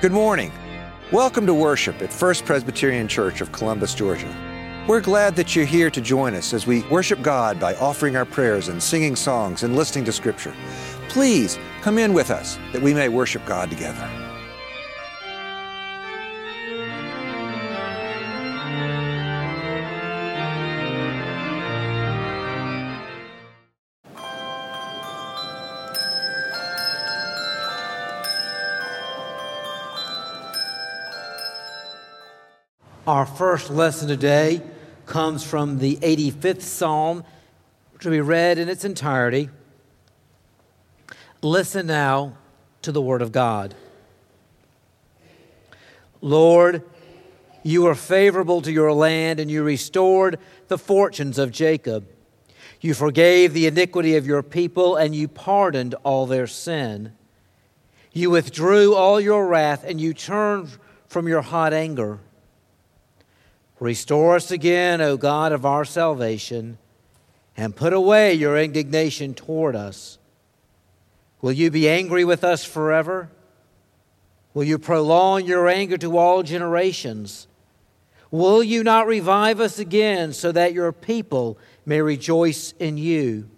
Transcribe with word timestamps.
Good 0.00 0.12
morning. 0.12 0.50
Welcome 1.12 1.44
to 1.44 1.52
worship 1.52 2.00
at 2.00 2.10
First 2.10 2.46
Presbyterian 2.46 3.06
Church 3.06 3.42
of 3.42 3.52
Columbus, 3.52 3.94
Georgia. 3.94 4.34
We're 4.88 5.02
glad 5.02 5.36
that 5.36 5.54
you're 5.54 5.66
here 5.66 5.90
to 5.90 6.00
join 6.00 6.34
us 6.34 6.54
as 6.54 6.66
we 6.66 6.80
worship 6.84 7.20
God 7.20 7.60
by 7.60 7.74
offering 7.74 8.16
our 8.16 8.24
prayers 8.24 8.68
and 8.68 8.82
singing 8.82 9.14
songs 9.14 9.62
and 9.62 9.76
listening 9.76 10.06
to 10.06 10.12
Scripture. 10.12 10.54
Please 11.10 11.58
come 11.82 11.98
in 11.98 12.14
with 12.14 12.30
us 12.30 12.58
that 12.72 12.80
we 12.80 12.94
may 12.94 13.10
worship 13.10 13.44
God 13.44 13.68
together. 13.68 14.29
Our 33.20 33.26
first 33.26 33.68
lesson 33.68 34.08
today 34.08 34.62
comes 35.04 35.44
from 35.44 35.78
the 35.78 35.96
85th 35.96 36.62
Psalm, 36.62 37.22
which 37.92 38.06
will 38.06 38.12
be 38.12 38.22
read 38.22 38.56
in 38.56 38.70
its 38.70 38.82
entirety. 38.82 39.50
Listen 41.42 41.86
now 41.86 42.38
to 42.80 42.90
the 42.90 43.02
Word 43.02 43.20
of 43.20 43.30
God. 43.30 43.74
Lord, 46.22 46.82
you 47.62 47.82
were 47.82 47.94
favorable 47.94 48.62
to 48.62 48.72
your 48.72 48.94
land, 48.94 49.38
and 49.38 49.50
you 49.50 49.62
restored 49.64 50.38
the 50.68 50.78
fortunes 50.78 51.38
of 51.38 51.52
Jacob. 51.52 52.08
You 52.80 52.94
forgave 52.94 53.52
the 53.52 53.66
iniquity 53.66 54.16
of 54.16 54.26
your 54.26 54.42
people, 54.42 54.96
and 54.96 55.14
you 55.14 55.28
pardoned 55.28 55.94
all 56.04 56.24
their 56.24 56.46
sin. 56.46 57.12
You 58.14 58.30
withdrew 58.30 58.94
all 58.94 59.20
your 59.20 59.46
wrath, 59.46 59.84
and 59.84 60.00
you 60.00 60.14
turned 60.14 60.78
from 61.06 61.28
your 61.28 61.42
hot 61.42 61.74
anger. 61.74 62.18
Restore 63.80 64.36
us 64.36 64.50
again, 64.50 65.00
O 65.00 65.16
God 65.16 65.52
of 65.52 65.64
our 65.64 65.86
salvation, 65.86 66.76
and 67.56 67.74
put 67.74 67.94
away 67.94 68.34
your 68.34 68.58
indignation 68.58 69.32
toward 69.32 69.74
us. 69.74 70.18
Will 71.40 71.52
you 71.52 71.70
be 71.70 71.88
angry 71.88 72.24
with 72.24 72.44
us 72.44 72.62
forever? 72.62 73.30
Will 74.52 74.64
you 74.64 74.78
prolong 74.78 75.46
your 75.46 75.66
anger 75.66 75.96
to 75.96 76.18
all 76.18 76.42
generations? 76.42 77.48
Will 78.30 78.62
you 78.62 78.84
not 78.84 79.06
revive 79.06 79.60
us 79.60 79.78
again 79.78 80.34
so 80.34 80.52
that 80.52 80.74
your 80.74 80.92
people 80.92 81.56
may 81.86 82.02
rejoice 82.02 82.74
in 82.78 82.98
you? 82.98 83.48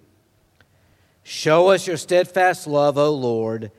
Show 1.25 1.69
us 1.69 1.87
your 1.87 1.97
steadfast 1.97 2.69
love, 2.69 2.97
O 2.97 3.13
Lord, 3.13 3.73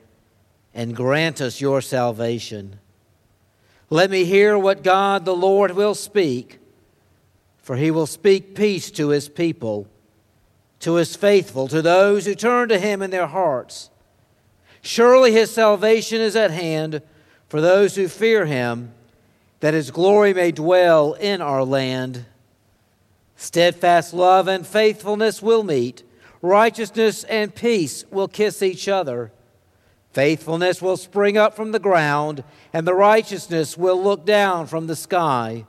and 0.74 0.94
grant 0.94 1.40
us 1.40 1.60
your 1.60 1.80
salvation. 1.80 2.78
Let 3.94 4.10
me 4.10 4.24
hear 4.24 4.58
what 4.58 4.82
God 4.82 5.24
the 5.24 5.36
Lord 5.36 5.70
will 5.70 5.94
speak, 5.94 6.58
for 7.58 7.76
he 7.76 7.92
will 7.92 8.08
speak 8.08 8.56
peace 8.56 8.90
to 8.90 9.10
his 9.10 9.28
people, 9.28 9.86
to 10.80 10.94
his 10.94 11.14
faithful, 11.14 11.68
to 11.68 11.80
those 11.80 12.26
who 12.26 12.34
turn 12.34 12.70
to 12.70 12.78
him 12.80 13.02
in 13.02 13.12
their 13.12 13.28
hearts. 13.28 13.90
Surely 14.82 15.30
his 15.30 15.52
salvation 15.52 16.20
is 16.20 16.34
at 16.34 16.50
hand 16.50 17.02
for 17.48 17.60
those 17.60 17.94
who 17.94 18.08
fear 18.08 18.46
him, 18.46 18.92
that 19.60 19.74
his 19.74 19.92
glory 19.92 20.34
may 20.34 20.50
dwell 20.50 21.12
in 21.12 21.40
our 21.40 21.62
land. 21.62 22.26
Steadfast 23.36 24.12
love 24.12 24.48
and 24.48 24.66
faithfulness 24.66 25.40
will 25.40 25.62
meet, 25.62 26.02
righteousness 26.42 27.22
and 27.22 27.54
peace 27.54 28.04
will 28.10 28.26
kiss 28.26 28.60
each 28.60 28.88
other. 28.88 29.30
Faithfulness 30.14 30.80
will 30.80 30.96
spring 30.96 31.36
up 31.36 31.56
from 31.56 31.72
the 31.72 31.80
ground, 31.80 32.44
and 32.72 32.86
the 32.86 32.94
righteousness 32.94 33.76
will 33.76 34.00
look 34.00 34.24
down 34.24 34.68
from 34.68 34.86
the 34.86 34.94
sky. 34.94 35.66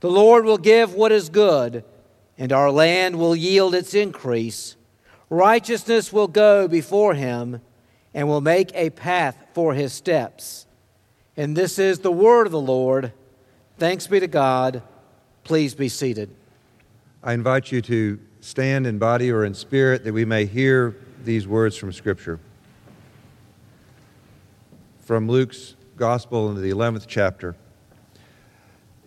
The 0.00 0.10
Lord 0.10 0.44
will 0.44 0.58
give 0.58 0.92
what 0.92 1.12
is 1.12 1.28
good, 1.28 1.84
and 2.36 2.52
our 2.52 2.72
land 2.72 3.16
will 3.16 3.36
yield 3.36 3.72
its 3.72 3.94
increase. 3.94 4.74
Righteousness 5.30 6.12
will 6.12 6.26
go 6.26 6.66
before 6.66 7.14
him, 7.14 7.60
and 8.12 8.26
will 8.26 8.40
make 8.40 8.72
a 8.74 8.90
path 8.90 9.36
for 9.54 9.72
his 9.72 9.92
steps. 9.92 10.66
And 11.36 11.56
this 11.56 11.78
is 11.78 12.00
the 12.00 12.10
word 12.10 12.46
of 12.46 12.52
the 12.52 12.60
Lord. 12.60 13.12
Thanks 13.78 14.08
be 14.08 14.18
to 14.18 14.26
God. 14.26 14.82
Please 15.44 15.76
be 15.76 15.88
seated. 15.88 16.28
I 17.22 17.34
invite 17.34 17.70
you 17.70 17.82
to 17.82 18.18
stand 18.40 18.84
in 18.84 18.98
body 18.98 19.30
or 19.30 19.44
in 19.44 19.54
spirit 19.54 20.02
that 20.02 20.12
we 20.12 20.24
may 20.24 20.44
hear 20.44 20.96
these 21.22 21.46
words 21.46 21.76
from 21.76 21.92
Scripture 21.92 22.40
from 25.04 25.28
Luke's 25.28 25.74
Gospel 25.96 26.48
into 26.48 26.62
the 26.62 26.70
11th 26.70 27.04
chapter. 27.06 27.54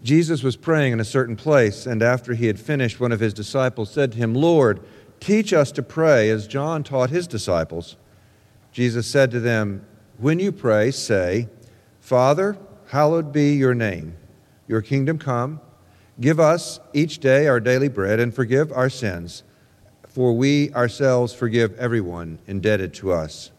Jesus 0.03 0.43
was 0.43 0.55
praying 0.55 0.93
in 0.93 0.99
a 0.99 1.05
certain 1.05 1.35
place, 1.35 1.87
and 1.87 2.03
after 2.03 2.35
he 2.35 2.45
had 2.45 2.59
finished, 2.59 2.99
one 2.99 3.11
of 3.11 3.19
his 3.19 3.33
disciples 3.33 3.89
said 3.89 4.11
to 4.11 4.17
him, 4.19 4.35
Lord, 4.35 4.79
teach 5.19 5.53
us 5.53 5.71
to 5.71 5.81
pray 5.81 6.29
as 6.29 6.47
John 6.47 6.83
taught 6.83 7.09
his 7.09 7.25
disciples. 7.25 7.97
Jesus 8.71 9.07
said 9.07 9.31
to 9.31 9.39
them, 9.39 9.85
When 10.19 10.37
you 10.37 10.51
pray, 10.51 10.91
say, 10.91 11.49
Father, 11.99 12.57
hallowed 12.89 13.33
be 13.33 13.53
your 13.53 13.73
name. 13.73 14.15
Your 14.67 14.83
kingdom 14.83 15.17
come. 15.17 15.61
Give 16.21 16.39
us 16.39 16.79
each 16.93 17.17
day 17.17 17.47
our 17.47 17.59
daily 17.59 17.89
bread, 17.89 18.19
and 18.19 18.33
forgive 18.33 18.71
our 18.71 18.89
sins, 18.89 19.41
for 20.07 20.33
we 20.33 20.71
ourselves 20.73 21.33
forgive 21.33 21.73
everyone 21.79 22.37
indebted 22.45 22.93
to 22.95 23.11
us 23.11 23.51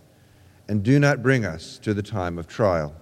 and 0.68 0.82
do 0.82 0.98
not 0.98 1.22
bring 1.22 1.44
us 1.44 1.78
to 1.78 1.94
the 1.94 2.02
time 2.02 2.38
of 2.38 2.46
trial. 2.46 2.94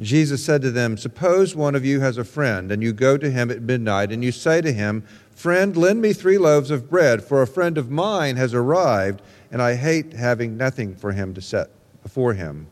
Jesus 0.00 0.44
said 0.44 0.62
to 0.62 0.70
them, 0.70 0.96
Suppose 0.96 1.56
one 1.56 1.74
of 1.74 1.84
you 1.84 2.00
has 2.00 2.18
a 2.18 2.24
friend, 2.24 2.70
and 2.70 2.82
you 2.82 2.92
go 2.92 3.16
to 3.16 3.30
him 3.30 3.50
at 3.50 3.62
midnight, 3.62 4.12
and 4.12 4.22
you 4.22 4.30
say 4.30 4.60
to 4.60 4.72
him, 4.72 5.04
Friend, 5.34 5.76
lend 5.76 6.00
me 6.00 6.12
three 6.12 6.38
loaves 6.38 6.70
of 6.70 6.88
bread, 6.88 7.24
for 7.24 7.42
a 7.42 7.46
friend 7.46 7.76
of 7.76 7.90
mine 7.90 8.36
has 8.36 8.54
arrived, 8.54 9.22
and 9.50 9.60
I 9.60 9.74
hate 9.74 10.12
having 10.12 10.56
nothing 10.56 10.94
for 10.94 11.12
him 11.12 11.34
to 11.34 11.40
set 11.40 11.70
before 12.02 12.34
him. 12.34 12.68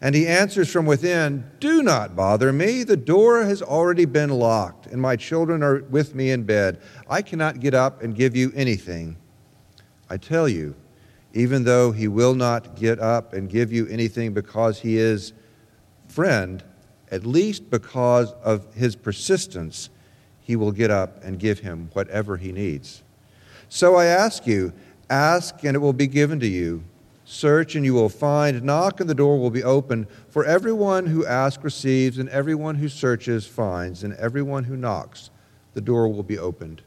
And 0.00 0.14
he 0.14 0.26
answers 0.26 0.70
from 0.70 0.86
within, 0.86 1.50
Do 1.58 1.82
not 1.82 2.16
bother 2.16 2.52
me. 2.52 2.84
The 2.84 2.96
door 2.96 3.44
has 3.44 3.62
already 3.62 4.04
been 4.04 4.30
locked, 4.30 4.86
and 4.86 5.00
my 5.00 5.16
children 5.16 5.62
are 5.62 5.82
with 5.84 6.14
me 6.14 6.30
in 6.30 6.44
bed. 6.44 6.80
I 7.08 7.22
cannot 7.22 7.60
get 7.60 7.74
up 7.74 8.02
and 8.02 8.14
give 8.14 8.36
you 8.36 8.52
anything. 8.54 9.16
I 10.08 10.16
tell 10.16 10.48
you, 10.48 10.74
even 11.36 11.64
though 11.64 11.92
he 11.92 12.08
will 12.08 12.34
not 12.34 12.76
get 12.76 12.98
up 12.98 13.34
and 13.34 13.50
give 13.50 13.70
you 13.70 13.86
anything 13.88 14.32
because 14.32 14.80
he 14.80 14.96
is 14.96 15.34
friend, 16.08 16.64
at 17.10 17.26
least 17.26 17.70
because 17.70 18.32
of 18.42 18.74
his 18.74 18.96
persistence, 18.96 19.90
he 20.40 20.56
will 20.56 20.72
get 20.72 20.90
up 20.90 21.22
and 21.22 21.38
give 21.38 21.58
him 21.58 21.90
whatever 21.92 22.38
he 22.38 22.52
needs. 22.52 23.02
So 23.68 23.96
I 23.96 24.06
ask 24.06 24.46
you, 24.46 24.72
ask 25.10 25.62
and 25.62 25.74
it 25.74 25.78
will 25.78 25.92
be 25.92 26.06
given 26.06 26.40
to 26.40 26.46
you. 26.46 26.82
Search 27.26 27.74
and 27.74 27.84
you 27.84 27.92
will 27.92 28.08
find. 28.08 28.62
Knock 28.62 29.00
and 29.00 29.10
the 29.10 29.14
door 29.14 29.38
will 29.38 29.50
be 29.50 29.62
opened. 29.62 30.06
For 30.30 30.42
everyone 30.46 31.04
who 31.04 31.26
asks 31.26 31.62
receives, 31.62 32.16
and 32.16 32.30
everyone 32.30 32.76
who 32.76 32.88
searches 32.88 33.46
finds, 33.46 34.04
and 34.04 34.14
everyone 34.14 34.64
who 34.64 34.76
knocks, 34.76 35.30
the 35.74 35.82
door 35.82 36.08
will 36.08 36.22
be 36.22 36.38
opened. 36.38 36.80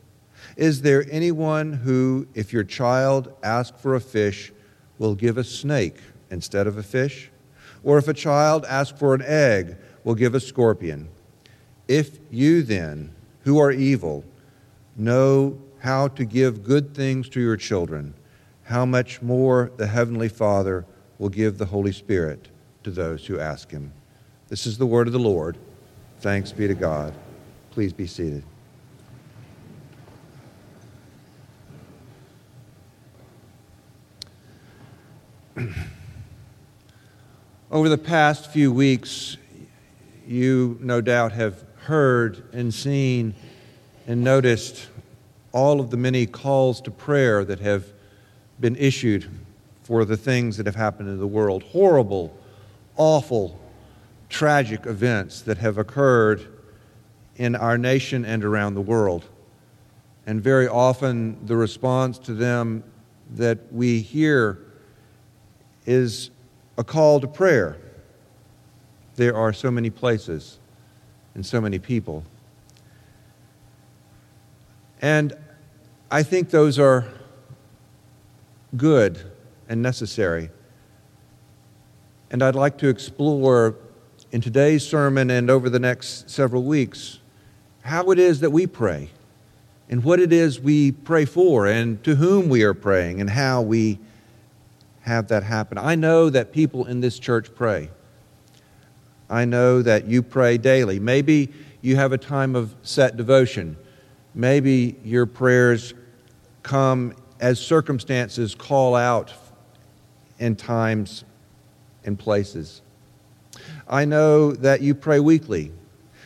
Is 0.60 0.82
there 0.82 1.06
anyone 1.10 1.72
who, 1.72 2.28
if 2.34 2.52
your 2.52 2.66
child 2.66 3.34
asks 3.42 3.82
for 3.82 3.96
a 3.96 4.02
fish, 4.02 4.52
will 4.98 5.16
give 5.16 5.38
a 5.38 5.44
snake 5.46 5.96
instead 6.32 6.68
of 6.68 6.78
a 6.78 6.84
fish? 6.84 7.32
Or 7.82 7.98
if 7.98 8.10
a 8.10 8.14
child 8.14 8.66
asks 8.66 9.00
for 9.00 9.14
an 9.14 9.22
egg, 9.22 9.78
will 10.04 10.16
give 10.16 10.36
a 10.36 10.40
scorpion? 10.42 11.08
If 11.88 12.20
you 12.30 12.62
then, 12.62 13.16
who 13.46 13.58
are 13.58 13.72
evil, 13.72 14.26
know 14.98 15.58
how 15.80 16.10
to 16.10 16.26
give 16.26 16.66
good 16.66 16.94
things 16.94 17.30
to 17.30 17.40
your 17.40 17.56
children, 17.56 18.14
how 18.64 18.86
much 18.86 19.22
more 19.22 19.72
the 19.78 19.88
Heavenly 19.88 20.28
Father 20.28 20.86
will 21.20 21.30
give 21.30 21.58
the 21.58 21.68
Holy 21.68 21.94
Spirit 21.94 22.50
to 22.84 22.92
those 22.92 23.26
who 23.26 23.40
ask 23.40 23.72
Him. 23.72 23.94
This 24.50 24.68
is 24.68 24.78
the 24.78 24.86
word 24.86 25.08
of 25.08 25.14
the 25.14 25.20
Lord. 25.20 25.58
Thanks 26.20 26.52
be 26.52 26.68
to 26.68 26.76
God. 26.76 27.14
Please 27.72 27.94
be 27.94 28.08
seated. 28.08 28.44
Over 37.72 37.90
the 37.90 37.98
past 37.98 38.52
few 38.52 38.72
weeks, 38.72 39.38
you 40.28 40.78
no 40.82 41.02
doubt 41.02 41.32
have 41.34 41.64
heard 41.84 42.44
and 42.54 42.74
seen 42.74 43.34
and 44.08 44.24
noticed 44.24 44.88
all 45.52 45.80
of 45.80 45.90
the 45.90 45.98
many 45.98 46.26
calls 46.26 46.82
to 46.82 46.92
prayer 46.92 47.44
that 47.46 47.60
have 47.60 47.86
been 48.60 48.76
issued 48.76 49.30
for 49.84 50.06
the 50.06 50.18
things 50.18 50.58
that 50.58 50.66
have 50.66 50.76
happened 50.76 51.10
in 51.10 51.20
the 51.20 51.28
world. 51.28 51.64
Horrible, 51.64 52.36
awful, 52.96 53.60
tragic 54.30 54.86
events 54.86 55.42
that 55.42 55.58
have 55.58 55.78
occurred 55.78 56.46
in 57.38 57.56
our 57.56 57.78
nation 57.78 58.26
and 58.26 58.44
around 58.44 58.76
the 58.76 58.82
world. 58.82 59.26
And 60.28 60.42
very 60.42 60.68
often, 60.68 61.46
the 61.48 61.56
response 61.56 62.20
to 62.20 62.34
them 62.34 62.84
that 63.36 63.72
we 63.72 64.02
hear 64.02 64.60
is 65.90 66.30
a 66.78 66.84
call 66.84 67.20
to 67.20 67.28
prayer. 67.28 67.76
there 69.16 69.36
are 69.36 69.52
so 69.52 69.72
many 69.72 69.90
places 69.90 70.60
and 71.34 71.44
so 71.46 71.60
many 71.60 71.80
people. 71.80 72.24
And 75.02 75.34
I 76.12 76.22
think 76.24 76.52
those 76.52 76.78
are 76.78 77.06
good 78.78 79.20
and 79.68 79.82
necessary. 79.82 80.52
And 82.30 82.44
I'd 82.44 82.56
like 82.56 82.78
to 82.78 82.88
explore 82.88 83.76
in 84.32 84.42
today's 84.42 84.88
sermon 84.88 85.32
and 85.32 85.50
over 85.50 85.72
the 85.72 85.80
next 85.80 86.30
several 86.30 86.64
weeks 86.64 87.20
how 87.82 88.12
it 88.12 88.20
is 88.20 88.42
that 88.42 88.52
we 88.52 88.68
pray 88.68 89.10
and 89.90 90.04
what 90.04 90.20
it 90.20 90.32
is 90.32 90.60
we 90.60 90.92
pray 90.92 91.26
for 91.26 91.66
and 91.66 92.02
to 92.04 92.16
whom 92.16 92.48
we 92.48 92.62
are 92.64 92.76
praying 92.76 93.20
and 93.20 93.32
how 93.32 93.64
we 93.64 93.98
have 95.10 95.28
that 95.30 95.44
happen. 95.44 95.78
I 95.78 95.96
know 95.96 96.30
that 96.30 96.54
people 96.54 96.86
in 96.86 97.02
this 97.02 97.18
church 97.18 97.54
pray. 97.56 97.90
I 99.28 99.44
know 99.44 99.82
that 99.82 100.06
you 100.06 100.22
pray 100.22 100.58
daily. 100.58 101.00
Maybe 101.00 101.52
you 101.82 101.96
have 101.96 102.14
a 102.14 102.18
time 102.18 102.56
of 102.56 102.76
set 102.84 103.18
devotion. 103.18 103.76
Maybe 104.36 104.96
your 105.04 105.26
prayers 105.26 105.96
come 106.62 107.16
as 107.40 107.60
circumstances 107.60 108.54
call 108.54 108.96
out 108.96 109.34
in 110.38 110.56
times 110.56 111.24
and 112.06 112.18
places. 112.18 112.82
I 113.88 114.06
know 114.06 114.52
that 114.52 114.82
you 114.82 114.94
pray 114.94 115.20
weekly. 115.20 115.72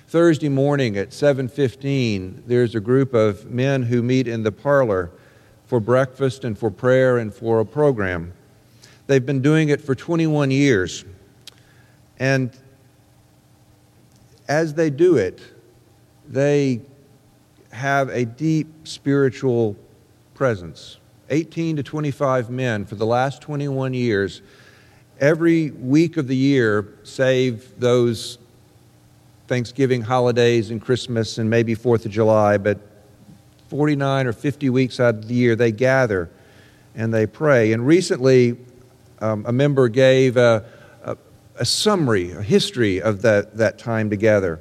Thursday 0.07 0.49
morning 0.49 0.97
at 0.97 1.13
7:15, 1.13 2.43
there's 2.47 2.75
a 2.75 2.81
group 2.81 3.13
of 3.13 3.49
men 3.49 3.83
who 3.83 4.03
meet 4.03 4.27
in 4.27 4.43
the 4.43 4.51
parlor 4.51 5.09
for 5.65 5.79
breakfast 5.79 6.43
and 6.43 6.57
for 6.57 6.69
prayer 6.69 7.17
and 7.17 7.33
for 7.33 7.61
a 7.61 7.65
program. 7.65 8.33
They've 9.07 9.25
been 9.25 9.41
doing 9.41 9.69
it 9.69 9.81
for 9.81 9.95
21 9.95 10.51
years. 10.51 11.03
And 12.19 12.51
as 14.47 14.73
they 14.73 14.89
do 14.89 15.17
it, 15.17 15.41
they 16.27 16.81
have 17.71 18.09
a 18.09 18.25
deep 18.25 18.87
spiritual 18.87 19.75
presence. 20.33 20.97
18 21.29 21.77
to 21.77 21.83
25 21.83 22.49
men 22.49 22.85
for 22.85 22.95
the 22.95 23.05
last 23.05 23.41
21 23.41 23.93
years, 23.93 24.41
every 25.19 25.71
week 25.71 26.17
of 26.17 26.27
the 26.27 26.35
year, 26.35 26.93
save 27.03 27.79
those 27.79 28.37
Thanksgiving 29.47 30.01
holidays 30.01 30.69
and 30.69 30.81
Christmas 30.81 31.37
and 31.37 31.49
maybe 31.49 31.75
Fourth 31.75 32.05
of 32.05 32.11
July, 32.11 32.57
but 32.57 32.79
49 33.69 34.27
or 34.27 34.33
50 34.33 34.69
weeks 34.69 34.99
out 34.99 35.15
of 35.15 35.27
the 35.27 35.33
year, 35.33 35.55
they 35.55 35.71
gather 35.71 36.29
and 36.95 37.13
they 37.13 37.25
pray. 37.25 37.73
And 37.73 37.85
recently, 37.85 38.57
um, 39.23 39.45
a 39.47 39.53
member 39.53 39.87
gave 39.87 40.35
a, 40.35 40.65
a, 41.03 41.17
a 41.55 41.63
summary, 41.63 42.31
a 42.31 42.41
history 42.41 43.01
of 43.01 43.21
that, 43.21 43.55
that 43.55 43.77
time 43.77 44.09
together. 44.09 44.59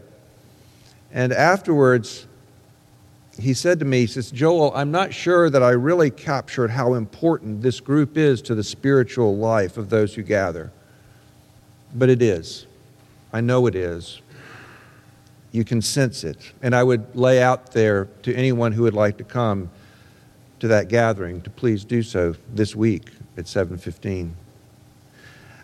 And 1.13 1.33
afterwards, 1.33 2.29
he 3.41 3.55
said 3.55 3.81
to 3.81 3.85
me, 3.85 4.03
he 4.03 4.07
says, 4.07 4.31
Joel, 4.31 4.73
I'm 4.75 4.93
not 4.93 5.13
sure 5.13 5.51
that 5.51 5.65
I 5.65 5.71
really 5.71 6.11
captured 6.11 6.71
how 6.71 6.95
important 6.95 7.63
this 7.63 7.81
group 7.81 8.17
is 8.17 8.41
to 8.43 8.55
the 8.55 8.63
spiritual 8.63 9.37
life 9.37 9.77
of 9.77 9.91
those 9.91 10.15
who 10.15 10.23
gather. 10.23 10.71
But 11.93 12.09
it 12.09 12.23
is. 12.23 12.67
I 13.33 13.41
know 13.41 13.67
it 13.67 13.75
is. 13.75 14.21
You 15.51 15.65
can 15.65 15.83
sense 15.83 16.23
it. 16.23 16.53
And 16.63 16.73
I 16.73 16.85
would 16.85 17.17
lay 17.17 17.43
out 17.43 17.73
there 17.73 18.05
to 18.23 18.33
anyone 18.33 18.71
who 18.71 18.83
would 18.85 18.95
like 18.95 19.19
to 19.19 19.25
come 19.25 19.71
to 20.61 20.69
that 20.69 20.89
gathering 20.89 21.43
to 21.43 21.51
please 21.51 21.85
do 21.85 22.05
so 22.05 22.37
this 22.55 22.77
week 22.77 23.11
at 23.37 23.49
715. 23.49 24.37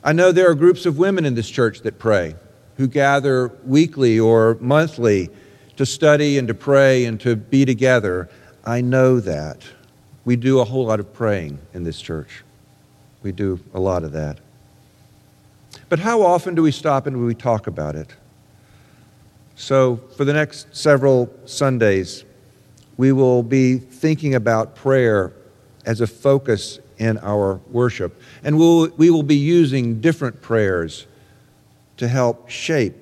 I 0.02 0.12
know 0.12 0.32
there 0.32 0.48
are 0.48 0.54
groups 0.54 0.86
of 0.86 0.98
women 0.98 1.24
in 1.24 1.34
this 1.34 1.48
church 1.48 1.80
that 1.80 1.98
pray, 1.98 2.34
who 2.76 2.86
gather 2.86 3.48
weekly 3.64 4.18
or 4.18 4.56
monthly 4.60 5.30
to 5.76 5.84
study 5.84 6.38
and 6.38 6.46
to 6.48 6.54
pray 6.54 7.04
and 7.04 7.20
to 7.20 7.36
be 7.36 7.64
together. 7.64 8.28
I 8.64 8.80
know 8.80 9.20
that. 9.20 9.62
We 10.24 10.36
do 10.36 10.60
a 10.60 10.64
whole 10.64 10.86
lot 10.86 11.00
of 11.00 11.12
praying 11.12 11.58
in 11.74 11.84
this 11.84 12.00
church. 12.00 12.44
We 13.22 13.32
do 13.32 13.58
a 13.74 13.80
lot 13.80 14.04
of 14.04 14.12
that. 14.12 14.38
But 15.88 15.98
how 15.98 16.22
often 16.22 16.54
do 16.54 16.62
we 16.62 16.70
stop 16.70 17.06
and 17.06 17.24
we 17.24 17.34
talk 17.34 17.66
about 17.66 17.96
it? 17.96 18.14
So, 19.56 19.96
for 20.16 20.24
the 20.24 20.32
next 20.32 20.76
several 20.76 21.32
Sundays, 21.46 22.24
we 22.96 23.10
will 23.10 23.42
be 23.42 23.78
thinking 23.78 24.34
about 24.34 24.76
prayer 24.76 25.32
as 25.84 26.00
a 26.00 26.06
focus 26.06 26.78
in 26.98 27.18
our 27.18 27.60
worship. 27.70 28.20
And 28.42 28.58
we'll, 28.58 28.88
we 28.96 29.10
will 29.10 29.22
be 29.22 29.36
using 29.36 30.00
different 30.00 30.42
prayers 30.42 31.06
to 31.96 32.08
help 32.08 32.48
shape 32.48 32.94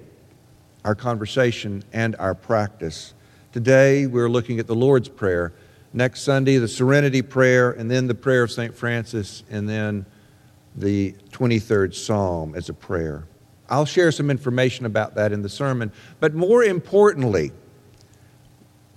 our 0.84 0.94
conversation 0.94 1.82
and 1.92 2.14
our 2.16 2.34
practice. 2.34 3.14
Today, 3.52 4.06
we're 4.06 4.28
looking 4.28 4.60
at 4.60 4.66
the 4.66 4.74
Lord's 4.74 5.08
Prayer. 5.08 5.52
Next 5.92 6.22
Sunday, 6.22 6.58
the 6.58 6.68
Serenity 6.68 7.22
Prayer, 7.22 7.70
and 7.70 7.90
then 7.90 8.06
the 8.06 8.14
Prayer 8.14 8.42
of 8.42 8.52
St. 8.52 8.74
Francis, 8.74 9.42
and 9.50 9.68
then 9.68 10.04
the 10.76 11.14
23rd 11.30 11.94
Psalm 11.94 12.54
as 12.54 12.68
a 12.68 12.74
prayer. 12.74 13.24
I'll 13.68 13.86
share 13.86 14.12
some 14.12 14.30
information 14.30 14.86
about 14.86 15.14
that 15.14 15.32
in 15.32 15.42
the 15.42 15.48
sermon. 15.48 15.90
But 16.20 16.34
more 16.34 16.62
importantly, 16.62 17.50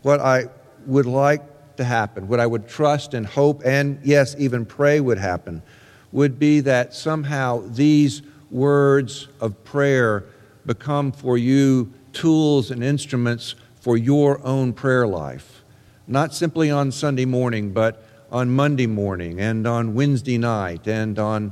what 0.01 0.19
I 0.19 0.45
would 0.85 1.05
like 1.05 1.41
to 1.79 1.83
happen, 1.83 2.27
what 2.27 2.39
I 2.39 2.45
would 2.45 2.67
trust 2.67 3.13
and 3.13 3.25
hope 3.25 3.61
and, 3.65 3.99
yes, 4.03 4.35
even 4.37 4.65
pray 4.65 4.99
would 4.99 5.17
happen, 5.17 5.63
would 6.11 6.37
be 6.37 6.59
that 6.61 6.93
somehow 6.93 7.63
these 7.67 8.21
words 8.51 9.27
of 9.41 9.63
prayer 9.63 10.25
become 10.65 11.11
for 11.11 11.37
you 11.37 11.91
tools 12.13 12.69
and 12.71 12.83
instruments 12.83 13.55
for 13.79 13.97
your 13.97 14.45
own 14.45 14.73
prayer 14.73 15.07
life. 15.07 15.63
Not 16.07 16.33
simply 16.33 16.69
on 16.69 16.91
Sunday 16.91 17.25
morning, 17.25 17.71
but 17.71 18.03
on 18.31 18.49
Monday 18.51 18.87
morning 18.87 19.39
and 19.39 19.65
on 19.65 19.93
Wednesday 19.93 20.37
night 20.37 20.87
and 20.87 21.17
on 21.17 21.51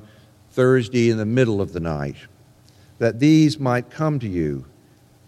Thursday 0.52 1.10
in 1.10 1.18
the 1.18 1.26
middle 1.26 1.62
of 1.62 1.74
the 1.74 1.80
night. 1.80 2.18
That 3.00 3.20
these 3.20 3.60
might 3.60 3.90
come 3.90 4.20
to 4.20 4.28
you 4.28 4.66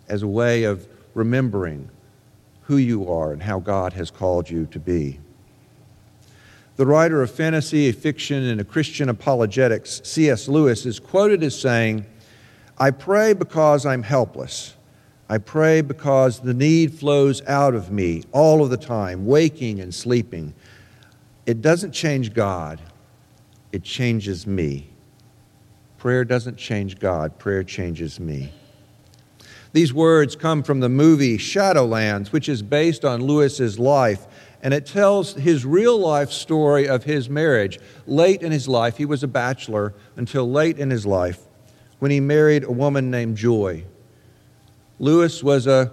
as 0.07 0.23
a 0.23 0.27
way 0.27 0.63
of 0.63 0.87
remembering 1.13 1.89
who 2.69 2.77
you 2.77 3.11
are 3.11 3.33
and 3.33 3.41
how 3.41 3.57
God 3.57 3.93
has 3.93 4.11
called 4.11 4.47
you 4.47 4.67
to 4.67 4.79
be. 4.79 5.19
The 6.75 6.85
writer 6.85 7.23
of 7.23 7.31
fantasy, 7.31 7.91
fiction, 7.91 8.43
and 8.43 8.61
a 8.61 8.63
Christian 8.63 9.09
apologetics, 9.09 10.01
C.S. 10.03 10.47
Lewis, 10.47 10.85
is 10.85 10.99
quoted 10.99 11.41
as 11.41 11.59
saying, 11.59 12.05
I 12.77 12.91
pray 12.91 13.33
because 13.33 13.87
I'm 13.87 14.03
helpless. 14.03 14.75
I 15.27 15.39
pray 15.39 15.81
because 15.81 16.41
the 16.41 16.53
need 16.53 16.93
flows 16.93 17.41
out 17.47 17.73
of 17.73 17.89
me 17.89 18.21
all 18.33 18.63
of 18.63 18.69
the 18.69 18.77
time, 18.77 19.25
waking 19.25 19.79
and 19.79 19.91
sleeping. 19.91 20.53
It 21.47 21.63
doesn't 21.63 21.91
change 21.91 22.35
God, 22.35 22.79
it 23.71 23.81
changes 23.81 24.45
me. 24.45 24.91
Prayer 25.97 26.23
doesn't 26.23 26.57
change 26.57 26.99
God, 26.99 27.39
prayer 27.39 27.63
changes 27.63 28.19
me. 28.19 28.53
These 29.71 29.93
words 29.93 30.35
come 30.35 30.63
from 30.63 30.79
the 30.79 30.89
movie 30.89 31.37
Shadowlands, 31.37 32.31
which 32.31 32.49
is 32.49 32.61
based 32.61 33.05
on 33.05 33.21
Lewis's 33.21 33.77
life, 33.77 34.25
and 34.63 34.73
it 34.73 34.85
tells 34.85 35.35
his 35.35 35.65
real 35.65 35.97
life 35.97 36.31
story 36.31 36.87
of 36.87 37.03
his 37.03 37.29
marriage. 37.29 37.79
Late 38.07 38.41
in 38.41 38.51
his 38.51 38.67
life, 38.67 38.97
he 38.97 39.05
was 39.05 39.23
a 39.23 39.27
bachelor 39.27 39.93
until 40.15 40.49
late 40.49 40.79
in 40.79 40.89
his 40.89 41.05
life 41.05 41.39
when 41.99 42.11
he 42.11 42.19
married 42.19 42.63
a 42.63 42.71
woman 42.71 43.11
named 43.11 43.37
Joy. 43.37 43.83
Lewis 44.97 45.43
was 45.43 45.67
a 45.67 45.91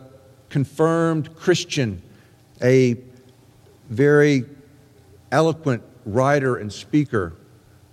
confirmed 0.49 1.37
Christian, 1.37 2.03
a 2.63 2.97
very 3.91 4.45
eloquent 5.31 5.83
writer 6.07 6.57
and 6.57 6.73
speaker 6.73 7.35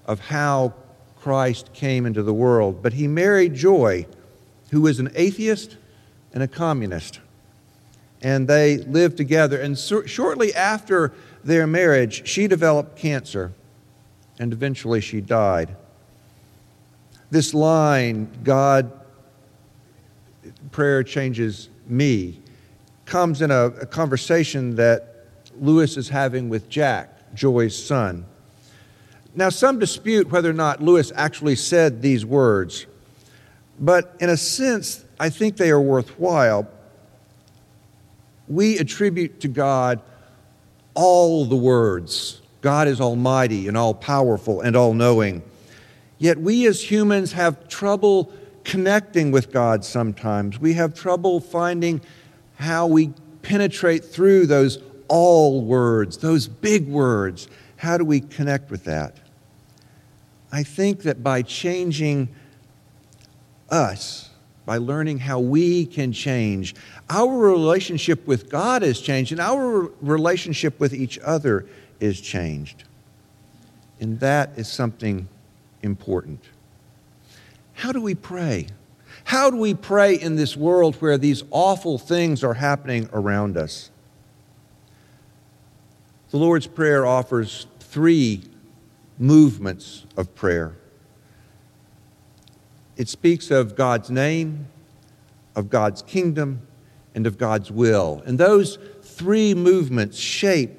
of 0.05 0.19
how 0.19 0.73
Christ 1.17 1.73
came 1.73 2.05
into 2.05 2.23
the 2.23 2.33
world. 2.33 2.81
But 2.81 2.93
he 2.93 3.07
married 3.07 3.53
Joy 3.53 4.05
who 4.73 4.81
was 4.81 4.99
an 4.99 5.11
atheist 5.13 5.77
and 6.33 6.41
a 6.41 6.47
communist. 6.47 7.19
And 8.23 8.47
they 8.47 8.77
lived 8.77 9.17
together. 9.17 9.61
And 9.61 9.77
so, 9.77 10.03
shortly 10.07 10.51
after 10.55 11.13
their 11.43 11.67
marriage, 11.67 12.27
she 12.27 12.47
developed 12.47 12.97
cancer, 12.97 13.53
and 14.39 14.51
eventually 14.51 14.99
she 14.99 15.21
died. 15.21 15.75
This 17.29 17.53
line, 17.53 18.27
God, 18.43 18.91
prayer 20.71 21.03
changes 21.03 21.69
me, 21.85 22.39
comes 23.05 23.43
in 23.43 23.51
a, 23.51 23.65
a 23.65 23.85
conversation 23.85 24.75
that 24.77 25.27
Lewis 25.59 25.97
is 25.97 26.09
having 26.09 26.49
with 26.49 26.67
Jack, 26.67 27.35
Joy's 27.35 27.75
son. 27.75 28.25
Now, 29.35 29.49
some 29.49 29.77
dispute 29.77 30.31
whether 30.31 30.49
or 30.49 30.53
not 30.53 30.81
Lewis 30.81 31.11
actually 31.15 31.57
said 31.57 32.01
these 32.01 32.25
words. 32.25 32.87
But 33.79 34.15
in 34.19 34.29
a 34.29 34.37
sense, 34.37 35.03
I 35.19 35.29
think 35.29 35.57
they 35.57 35.71
are 35.71 35.81
worthwhile. 35.81 36.67
We 38.47 38.77
attribute 38.77 39.39
to 39.41 39.47
God 39.47 40.01
all 40.93 41.45
the 41.45 41.55
words. 41.55 42.41
God 42.61 42.87
is 42.87 43.01
almighty 43.01 43.67
and 43.67 43.77
all 43.77 43.93
powerful 43.93 44.61
and 44.61 44.75
all 44.75 44.93
knowing. 44.93 45.43
Yet 46.17 46.37
we 46.37 46.65
as 46.67 46.89
humans 46.89 47.33
have 47.33 47.67
trouble 47.67 48.31
connecting 48.63 49.31
with 49.31 49.51
God 49.51 49.83
sometimes. 49.83 50.59
We 50.59 50.73
have 50.73 50.93
trouble 50.93 51.39
finding 51.39 52.01
how 52.55 52.87
we 52.87 53.11
penetrate 53.41 54.05
through 54.05 54.47
those 54.47 54.79
all 55.09 55.61
words, 55.61 56.17
those 56.17 56.47
big 56.47 56.87
words. 56.87 57.47
How 57.75 57.97
do 57.97 58.05
we 58.05 58.21
connect 58.21 58.71
with 58.71 58.85
that? 58.85 59.17
I 60.51 60.63
think 60.63 61.01
that 61.01 61.23
by 61.23 61.41
changing 61.41 62.29
us, 63.73 64.29
by 64.65 64.77
learning 64.77 65.17
how 65.17 65.39
we 65.39 65.85
can 65.85 66.13
change, 66.13 66.75
our 67.09 67.35
relationship 67.35 68.25
with 68.27 68.49
God 68.49 68.83
is 68.83 69.01
changed, 69.01 69.31
and 69.31 69.41
our 69.41 69.91
relationship 69.99 70.79
with 70.79 70.93
each 70.93 71.19
other 71.19 71.65
is 71.99 72.21
changed. 72.21 72.83
And 73.99 74.19
that 74.19 74.51
is 74.55 74.67
something 74.67 75.27
important. 75.81 76.41
How 77.73 77.91
do 77.91 78.01
we 78.01 78.15
pray? 78.15 78.67
How 79.25 79.49
do 79.49 79.57
we 79.57 79.73
pray 79.73 80.15
in 80.15 80.35
this 80.35 80.55
world 80.55 80.95
where 80.97 81.17
these 81.17 81.43
awful 81.51 81.97
things 81.97 82.43
are 82.43 82.53
happening 82.53 83.09
around 83.11 83.57
us? 83.57 83.89
The 86.29 86.37
Lord's 86.37 86.67
Prayer 86.67 87.05
offers 87.05 87.67
three 87.79 88.43
movements 89.19 90.05
of 90.15 90.33
prayer. 90.35 90.75
It 92.97 93.09
speaks 93.09 93.51
of 93.51 93.75
God's 93.75 94.09
name, 94.09 94.67
of 95.55 95.69
God's 95.69 96.01
kingdom, 96.01 96.61
and 97.15 97.27
of 97.27 97.37
God's 97.37 97.71
will. 97.71 98.21
And 98.25 98.37
those 98.37 98.77
three 99.01 99.53
movements 99.53 100.17
shape 100.17 100.71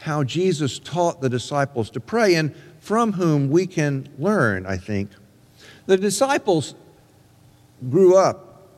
how 0.00 0.24
Jesus 0.24 0.78
taught 0.78 1.20
the 1.20 1.28
disciples 1.28 1.90
to 1.90 2.00
pray 2.00 2.34
and 2.34 2.54
from 2.80 3.12
whom 3.12 3.50
we 3.50 3.66
can 3.66 4.08
learn, 4.18 4.66
I 4.66 4.76
think. 4.76 5.10
The 5.86 5.96
disciples 5.96 6.74
grew 7.88 8.16
up 8.16 8.68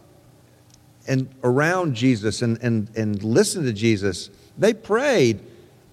and 1.08 1.28
around 1.42 1.94
Jesus 1.94 2.42
and, 2.42 2.58
and, 2.62 2.88
and 2.96 3.22
listened 3.22 3.66
to 3.66 3.72
Jesus. 3.72 4.30
They 4.58 4.74
prayed. 4.74 5.40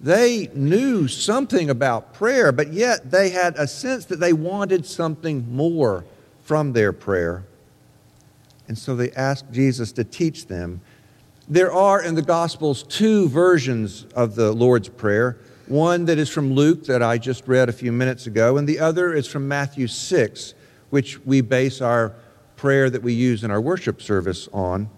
They 0.00 0.50
knew 0.54 1.08
something 1.08 1.70
about 1.70 2.14
prayer, 2.14 2.52
but 2.52 2.72
yet 2.72 3.10
they 3.10 3.30
had 3.30 3.56
a 3.56 3.66
sense 3.66 4.04
that 4.06 4.20
they 4.20 4.32
wanted 4.32 4.86
something 4.86 5.52
more 5.52 6.04
from 6.44 6.72
their 6.72 6.92
prayer. 6.92 7.44
And 8.68 8.78
so 8.78 8.94
they 8.94 9.10
asked 9.12 9.50
Jesus 9.52 9.92
to 9.92 10.04
teach 10.04 10.46
them. 10.46 10.80
There 11.48 11.72
are 11.72 12.00
in 12.00 12.14
the 12.14 12.22
Gospels 12.22 12.84
two 12.84 13.28
versions 13.28 14.04
of 14.14 14.34
the 14.34 14.52
Lord's 14.52 14.88
Prayer 14.88 15.38
one 15.66 16.04
that 16.04 16.18
is 16.18 16.28
from 16.28 16.52
Luke 16.52 16.84
that 16.84 17.02
I 17.02 17.18
just 17.18 17.48
read 17.48 17.68
a 17.68 17.72
few 17.72 17.92
minutes 17.92 18.26
ago, 18.26 18.58
and 18.58 18.68
the 18.68 18.78
other 18.78 19.14
is 19.14 19.26
from 19.26 19.48
Matthew 19.48 19.86
6, 19.86 20.54
which 20.90 21.18
we 21.24 21.40
base 21.40 21.80
our 21.80 22.14
prayer 22.56 22.90
that 22.90 23.02
we 23.02 23.12
use 23.12 23.44
in 23.44 23.50
our 23.50 23.60
worship 23.60 24.02
service 24.02 24.48
on. 24.52 24.88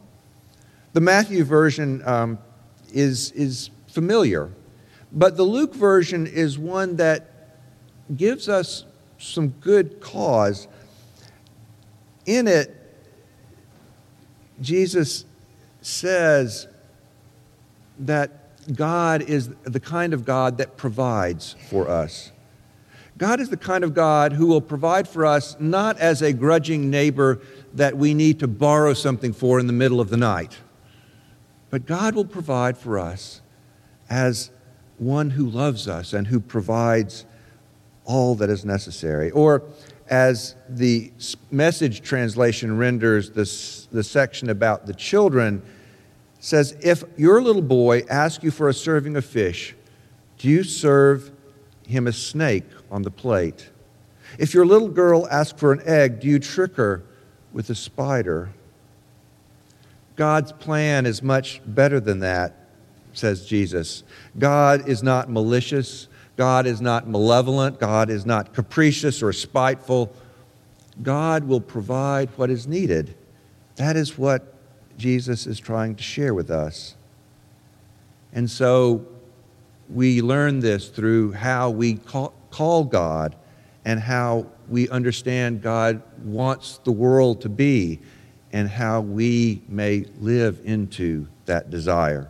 The 0.93 1.01
Matthew 1.01 1.45
version 1.45 2.03
um, 2.05 2.39
is, 2.93 3.31
is 3.33 3.71
familiar, 3.89 4.51
but 5.13 5.37
the 5.37 5.45
Luke 5.45 5.75
version 5.75 6.27
is 6.27 6.59
one 6.59 6.97
that 6.97 7.31
gives 8.17 8.49
us 8.49 8.85
some 9.19 9.49
good 9.49 10.01
cause. 10.01 10.69
In 12.27 12.49
it, 12.49 12.75
Jesus 14.61 15.25
says 15.81 16.67
that 18.01 18.31
God 18.75 19.23
is 19.23 19.49
the 19.63 19.81
kind 19.81 20.13
of 20.13 20.25
God 20.25 20.59
that 20.59 20.77
provides 20.77 21.55
for 21.71 21.89
us. 21.89 22.33
God 23.19 23.41
is 23.41 23.49
the 23.49 23.57
kind 23.57 23.85
of 23.85 23.95
God 23.95 24.33
who 24.35 24.47
will 24.47 24.61
provide 24.61 25.09
for 25.09 25.25
us 25.25 25.57
not 25.59 25.99
as 25.99 26.21
a 26.21 26.33
grudging 26.33 26.91
neighbor 26.91 27.41
that 27.73 27.97
we 27.97 28.13
need 28.13 28.41
to 28.41 28.49
borrow 28.49 28.93
something 28.93 29.33
for 29.33 29.59
in 29.59 29.67
the 29.67 29.73
middle 29.73 30.01
of 30.01 30.11
the 30.11 30.17
night, 30.17 30.59
but 31.71 31.87
God 31.87 32.15
will 32.15 32.27
provide 32.27 32.77
for 32.77 32.99
us 32.99 33.41
as 34.11 34.51
one 34.99 35.31
who 35.31 35.49
loves 35.49 35.89
us 35.89 36.13
and 36.13 36.27
who 36.27 36.41
provides 36.41 37.25
all 38.05 38.35
that 38.37 38.51
is 38.51 38.65
necessary. 38.65 39.31
Or 39.31 39.63
as 40.09 40.55
the 40.69 41.13
message 41.51 42.03
translation 42.03 42.77
renders 42.79 43.31
this, 43.31 43.87
the 43.91 44.05
section 44.05 44.51
about 44.51 44.87
the 44.87 44.95
children, 44.95 45.63
says, 46.39 46.77
If 46.81 47.05
your 47.17 47.43
little 47.43 47.63
boy 47.63 48.05
asks 48.09 48.45
you 48.45 48.51
for 48.51 48.69
a 48.69 48.75
serving 48.75 49.17
of 49.17 49.25
fish, 49.25 49.75
do 50.39 50.49
you 50.49 50.63
serve 50.63 51.33
him 51.87 52.07
a 52.07 52.13
snake 52.13 52.67
on 52.91 53.03
the 53.03 53.11
plate? 53.11 53.71
If 54.39 54.55
your 54.55 54.67
little 54.67 54.89
girl 54.89 55.27
asks 55.29 55.59
for 55.59 55.73
an 55.73 55.83
egg, 55.85 56.21
do 56.21 56.29
you 56.29 56.39
trick 56.39 56.77
her 56.77 57.03
with 57.53 57.71
a 57.71 57.75
spider? 57.75 58.51
God's 60.17 60.53
plan 60.53 61.07
is 61.07 61.23
much 61.23 61.61
better 61.67 62.01
than 62.01 62.21
that, 62.21 62.55
says 63.13 63.47
Jesus. 63.47 64.03
God 64.39 64.89
is 64.89 65.03
not 65.03 65.31
malicious. 65.31 66.09
God 66.37 66.67
is 66.67 66.81
not 66.81 67.09
malevolent. 67.09 67.81
God 67.81 68.11
is 68.11 68.27
not 68.27 68.53
capricious 68.53 69.23
or 69.23 69.33
spiteful. 69.33 70.15
God 71.03 71.45
will 71.45 71.61
provide 71.61 72.29
what 72.37 72.51
is 72.51 72.67
needed. 72.67 73.15
That 73.77 73.97
is 73.97 74.17
what 74.19 74.55
Jesus 74.99 75.47
is 75.47 75.59
trying 75.59 75.97
to 75.97 76.03
share 76.03 76.35
with 76.35 76.51
us. 76.51 76.95
And 78.33 78.51
so 78.51 79.07
we 79.89 80.21
learn 80.21 80.61
this 80.61 80.89
through 80.89 81.33
how 81.33 81.71
we 81.71 81.95
call, 81.95 82.35
call 82.51 82.85
God 82.85 83.37
and 83.85 84.01
how 84.01 84.47
we 84.69 84.89
understand 84.89 85.63
God 85.63 86.03
wants 86.25 86.79
the 86.79 86.93
world 86.93 87.41
to 87.43 87.49
be 87.49 88.01
and 88.53 88.69
how 88.69 89.01
we 89.01 89.63
may 89.69 90.05
live 90.19 90.61
into 90.65 91.29
that 91.47 91.71
desire. 91.71 92.29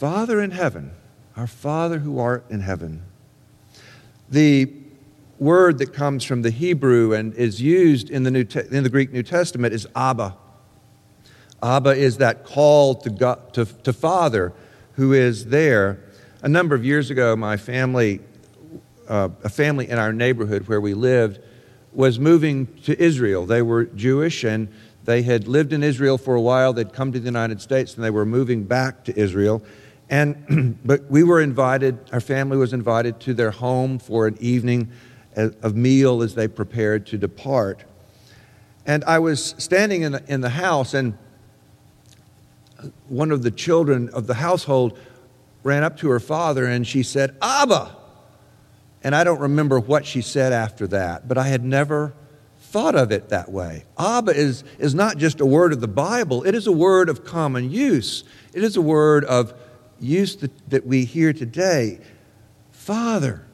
Father 0.00 0.40
in 0.40 0.50
heaven, 0.50 0.92
our 1.36 1.46
Father 1.46 1.98
who 1.98 2.18
art 2.18 2.46
in 2.48 2.60
heaven. 2.60 3.02
The 4.30 4.72
word 5.38 5.76
that 5.76 5.92
comes 5.92 6.24
from 6.24 6.40
the 6.40 6.48
Hebrew 6.48 7.12
and 7.12 7.34
is 7.34 7.60
used 7.60 8.08
in 8.08 8.22
the, 8.22 8.30
New 8.30 8.44
Te- 8.44 8.62
in 8.70 8.82
the 8.82 8.88
Greek 8.88 9.12
New 9.12 9.22
Testament 9.22 9.74
is 9.74 9.86
Abba. 9.94 10.34
Abba 11.62 11.90
is 11.90 12.16
that 12.16 12.46
call 12.46 12.94
to, 12.94 13.10
God, 13.10 13.52
to, 13.52 13.66
to 13.66 13.92
Father 13.92 14.54
who 14.94 15.12
is 15.12 15.44
there. 15.44 16.00
A 16.42 16.48
number 16.48 16.74
of 16.74 16.82
years 16.82 17.10
ago, 17.10 17.36
my 17.36 17.58
family, 17.58 18.20
uh, 19.06 19.28
a 19.44 19.50
family 19.50 19.86
in 19.90 19.98
our 19.98 20.14
neighborhood 20.14 20.66
where 20.66 20.80
we 20.80 20.94
lived, 20.94 21.40
was 21.92 22.18
moving 22.18 22.68
to 22.84 22.98
Israel. 22.98 23.44
They 23.44 23.60
were 23.60 23.84
Jewish 23.84 24.44
and 24.44 24.68
they 25.04 25.20
had 25.20 25.46
lived 25.46 25.74
in 25.74 25.82
Israel 25.82 26.16
for 26.16 26.34
a 26.34 26.40
while. 26.40 26.72
They'd 26.72 26.94
come 26.94 27.12
to 27.12 27.20
the 27.20 27.26
United 27.26 27.60
States 27.60 27.96
and 27.96 28.02
they 28.02 28.10
were 28.10 28.24
moving 28.24 28.64
back 28.64 29.04
to 29.04 29.18
Israel. 29.18 29.62
And, 30.10 30.78
but 30.84 31.10
we 31.10 31.22
were 31.22 31.40
invited, 31.40 31.98
our 32.12 32.20
family 32.20 32.58
was 32.58 32.74
invited 32.74 33.20
to 33.20 33.32
their 33.32 33.52
home 33.52 33.98
for 33.98 34.26
an 34.26 34.36
evening 34.40 34.90
of 35.36 35.76
meal 35.76 36.22
as 36.22 36.34
they 36.34 36.48
prepared 36.48 37.06
to 37.06 37.16
depart. 37.16 37.84
And 38.84 39.04
I 39.04 39.20
was 39.20 39.54
standing 39.58 40.02
in 40.02 40.12
the, 40.12 40.24
in 40.26 40.40
the 40.40 40.50
house, 40.50 40.92
and 40.92 41.16
one 43.08 43.30
of 43.30 43.42
the 43.42 43.50
children 43.50 44.08
of 44.08 44.26
the 44.26 44.34
household 44.34 44.98
ran 45.62 45.84
up 45.84 45.98
to 45.98 46.08
her 46.10 46.20
father 46.20 46.66
and 46.66 46.86
she 46.86 47.02
said, 47.02 47.36
Abba. 47.40 47.96
And 49.02 49.14
I 49.14 49.24
don't 49.24 49.40
remember 49.40 49.78
what 49.78 50.04
she 50.04 50.22
said 50.22 50.52
after 50.52 50.86
that, 50.88 51.28
but 51.28 51.38
I 51.38 51.44
had 51.44 51.64
never 51.64 52.14
thought 52.58 52.94
of 52.94 53.12
it 53.12 53.28
that 53.28 53.50
way. 53.50 53.84
Abba 53.98 54.32
is, 54.32 54.64
is 54.78 54.94
not 54.94 55.16
just 55.16 55.40
a 55.40 55.46
word 55.46 55.72
of 55.72 55.80
the 55.80 55.88
Bible, 55.88 56.42
it 56.44 56.54
is 56.54 56.66
a 56.66 56.72
word 56.72 57.08
of 57.08 57.24
common 57.24 57.70
use. 57.70 58.24
It 58.52 58.64
is 58.64 58.76
a 58.76 58.82
word 58.82 59.24
of 59.24 59.54
use 60.00 60.36
that, 60.36 60.70
that 60.70 60.86
we 60.86 61.04
hear 61.04 61.32
today. 61.32 62.00
Father 62.72 63.44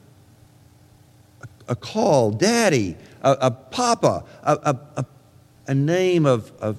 a 1.68 1.76
call, 1.76 2.30
daddy, 2.30 2.96
a, 3.22 3.32
a 3.42 3.50
papa, 3.50 4.24
a, 4.42 4.78
a, 4.96 5.04
a, 5.66 5.74
name 5.74 6.26
of, 6.26 6.52
of 6.60 6.78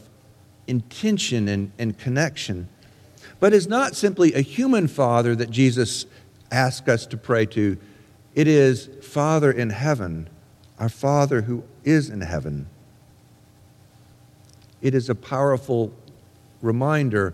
intention 0.66 1.48
and, 1.48 1.72
and 1.78 1.98
connection. 1.98 2.70
But 3.40 3.54
it's 3.54 3.68
not 3.68 3.96
simply 3.96 4.34
a 4.34 4.42
human 4.42 4.88
father 4.88 5.36
that 5.36 5.50
Jesus 5.50 6.06
asks 6.52 6.88
us 6.88 7.06
to 7.08 7.18
pray 7.18 7.46
to. 7.48 7.78
It 8.34 8.48
is 8.48 8.90
Father 9.02 9.52
in 9.52 9.72
heaven, 9.72 10.30
our 10.80 10.90
Father 10.90 11.42
who 11.42 11.64
is 11.84 12.10
in 12.10 12.22
heaven. 12.22 12.68
It 14.82 14.96
is 14.96 15.10
a 15.10 15.16
powerful 15.16 15.92
reminder. 16.62 17.34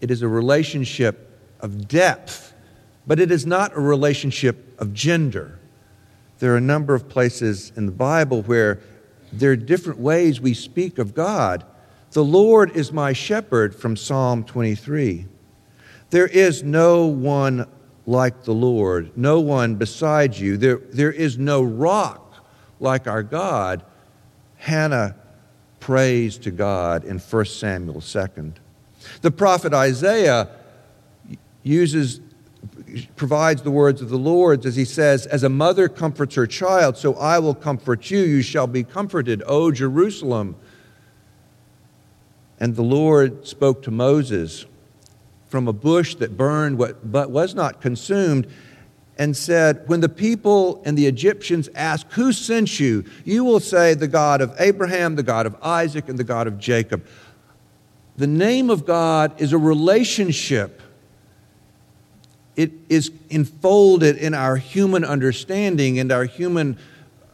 It 0.00 0.10
is 0.10 0.22
a 0.22 0.28
relationship 0.28 1.25
of 1.60 1.88
depth, 1.88 2.54
but 3.06 3.20
it 3.20 3.30
is 3.30 3.46
not 3.46 3.76
a 3.76 3.80
relationship 3.80 4.80
of 4.80 4.92
gender 4.92 5.58
there 6.38 6.52
are 6.52 6.58
a 6.58 6.60
number 6.62 6.94
of 6.94 7.08
places 7.08 7.72
in 7.76 7.86
the 7.86 7.92
Bible 7.92 8.42
where 8.42 8.80
there 9.32 9.52
are 9.52 9.56
different 9.56 9.98
ways 9.98 10.40
we 10.40 10.52
speak 10.54 10.98
of 10.98 11.14
God. 11.14 11.64
The 12.12 12.24
Lord 12.24 12.76
is 12.76 12.92
my 12.92 13.12
shepherd 13.12 13.74
from 13.74 13.96
Psalm 13.96 14.44
23. 14.44 15.26
There 16.10 16.26
is 16.26 16.62
no 16.62 17.06
one 17.06 17.66
like 18.06 18.44
the 18.44 18.52
Lord, 18.52 19.16
no 19.16 19.40
one 19.40 19.74
beside 19.76 20.36
you. 20.36 20.56
There, 20.56 20.76
there 20.92 21.10
is 21.10 21.38
no 21.38 21.62
rock 21.62 22.34
like 22.78 23.08
our 23.08 23.22
God, 23.22 23.82
Hannah 24.58 25.16
prays 25.80 26.38
to 26.38 26.50
God 26.50 27.04
in 27.04 27.18
1 27.18 27.44
Samuel 27.46 28.00
2nd. 28.00 28.52
The 29.22 29.30
prophet 29.30 29.72
Isaiah 29.72 30.48
uses 31.66 32.20
provides 33.16 33.62
the 33.62 33.70
words 33.70 34.00
of 34.00 34.08
the 34.08 34.18
Lord 34.18 34.64
as 34.64 34.76
he 34.76 34.84
says, 34.84 35.26
As 35.26 35.42
a 35.42 35.48
mother 35.48 35.88
comforts 35.88 36.34
her 36.34 36.46
child, 36.46 36.96
so 36.96 37.14
I 37.14 37.38
will 37.38 37.54
comfort 37.54 38.10
you. 38.10 38.20
You 38.20 38.42
shall 38.42 38.66
be 38.66 38.84
comforted, 38.84 39.42
O 39.46 39.70
Jerusalem. 39.70 40.56
And 42.58 42.74
the 42.74 42.82
Lord 42.82 43.46
spoke 43.46 43.82
to 43.82 43.90
Moses 43.90 44.64
from 45.48 45.68
a 45.68 45.72
bush 45.72 46.14
that 46.16 46.36
burned 46.36 46.78
but 46.78 47.30
was 47.30 47.54
not 47.54 47.80
consumed 47.80 48.46
and 49.18 49.36
said, 49.36 49.82
When 49.86 50.00
the 50.00 50.08
people 50.08 50.82
and 50.84 50.96
the 50.96 51.06
Egyptians 51.06 51.68
ask, 51.74 52.10
Who 52.12 52.32
sent 52.32 52.80
you? 52.80 53.04
you 53.24 53.44
will 53.44 53.60
say, 53.60 53.94
The 53.94 54.08
God 54.08 54.40
of 54.40 54.54
Abraham, 54.58 55.16
the 55.16 55.22
God 55.22 55.46
of 55.46 55.56
Isaac, 55.62 56.08
and 56.08 56.18
the 56.18 56.24
God 56.24 56.46
of 56.46 56.58
Jacob. 56.58 57.04
The 58.16 58.26
name 58.26 58.70
of 58.70 58.86
God 58.86 59.38
is 59.40 59.52
a 59.52 59.58
relationship. 59.58 60.80
It 62.56 62.72
is 62.88 63.12
enfolded 63.28 64.16
in 64.16 64.32
our 64.34 64.56
human 64.56 65.04
understanding 65.04 65.98
and 65.98 66.10
our 66.10 66.24
human 66.24 66.78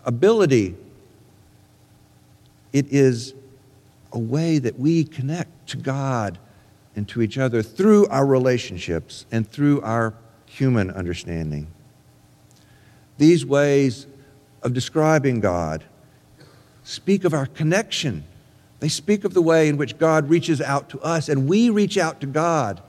ability. 0.05 0.75
It 2.73 2.87
is 2.91 3.35
a 4.13 4.19
way 4.19 4.59
that 4.59 4.79
we 4.79 5.05
connect 5.05 5.69
to 5.69 5.77
God 5.77 6.39
and 6.97 7.09
to 7.09 7.23
each 7.23 7.39
other 7.39 7.63
through 7.63 8.07
our 8.09 8.27
relationships 8.27 9.25
and 9.31 9.49
through 9.49 9.81
our 9.83 10.15
human 10.47 10.91
understanding. 10.91 11.69
These 13.19 13.47
ways 13.47 14.07
of 14.63 14.75
describing 14.75 15.41
God 15.41 15.85
speak 16.85 17.25
of 17.25 17.33
our 17.33 17.47
connection. 17.47 18.25
They 18.81 18.89
speak 18.89 19.25
of 19.25 19.35
the 19.35 19.43
way 19.43 19.69
in 19.69 19.77
which 19.77 19.99
God 19.99 20.29
reaches 20.29 20.61
out 20.61 20.89
to 20.91 21.01
us 21.01 21.29
and 21.29 21.49
we 21.49 21.71
reach 21.71 21.97
out 21.97 22.21
to 22.21 22.27
God. 22.27 22.83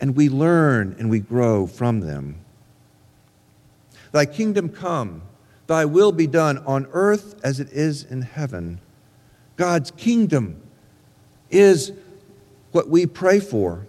And 0.00 0.16
we 0.16 0.28
learn 0.28 0.96
and 0.98 1.10
we 1.10 1.20
grow 1.20 1.66
from 1.66 2.00
them. 2.00 2.36
Thy 4.12 4.26
kingdom 4.26 4.68
come, 4.68 5.22
thy 5.66 5.84
will 5.84 6.10
be 6.10 6.26
done 6.26 6.58
on 6.58 6.88
earth 6.92 7.38
as 7.44 7.60
it 7.60 7.70
is 7.70 8.02
in 8.02 8.22
heaven. 8.22 8.80
God's 9.56 9.90
kingdom 9.90 10.60
is 11.50 11.92
what 12.72 12.88
we 12.88 13.06
pray 13.06 13.40
for. 13.40 13.86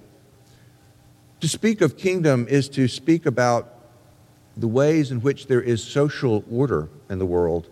To 1.39 1.47
speak 1.47 1.81
of 1.81 1.97
kingdom 1.97 2.45
is 2.49 2.69
to 2.69 2.87
speak 2.87 3.25
about 3.25 3.73
the 4.57 4.67
ways 4.67 5.11
in 5.11 5.21
which 5.21 5.47
there 5.47 5.61
is 5.61 5.83
social 5.83 6.43
order 6.51 6.89
in 7.09 7.19
the 7.19 7.25
world. 7.25 7.69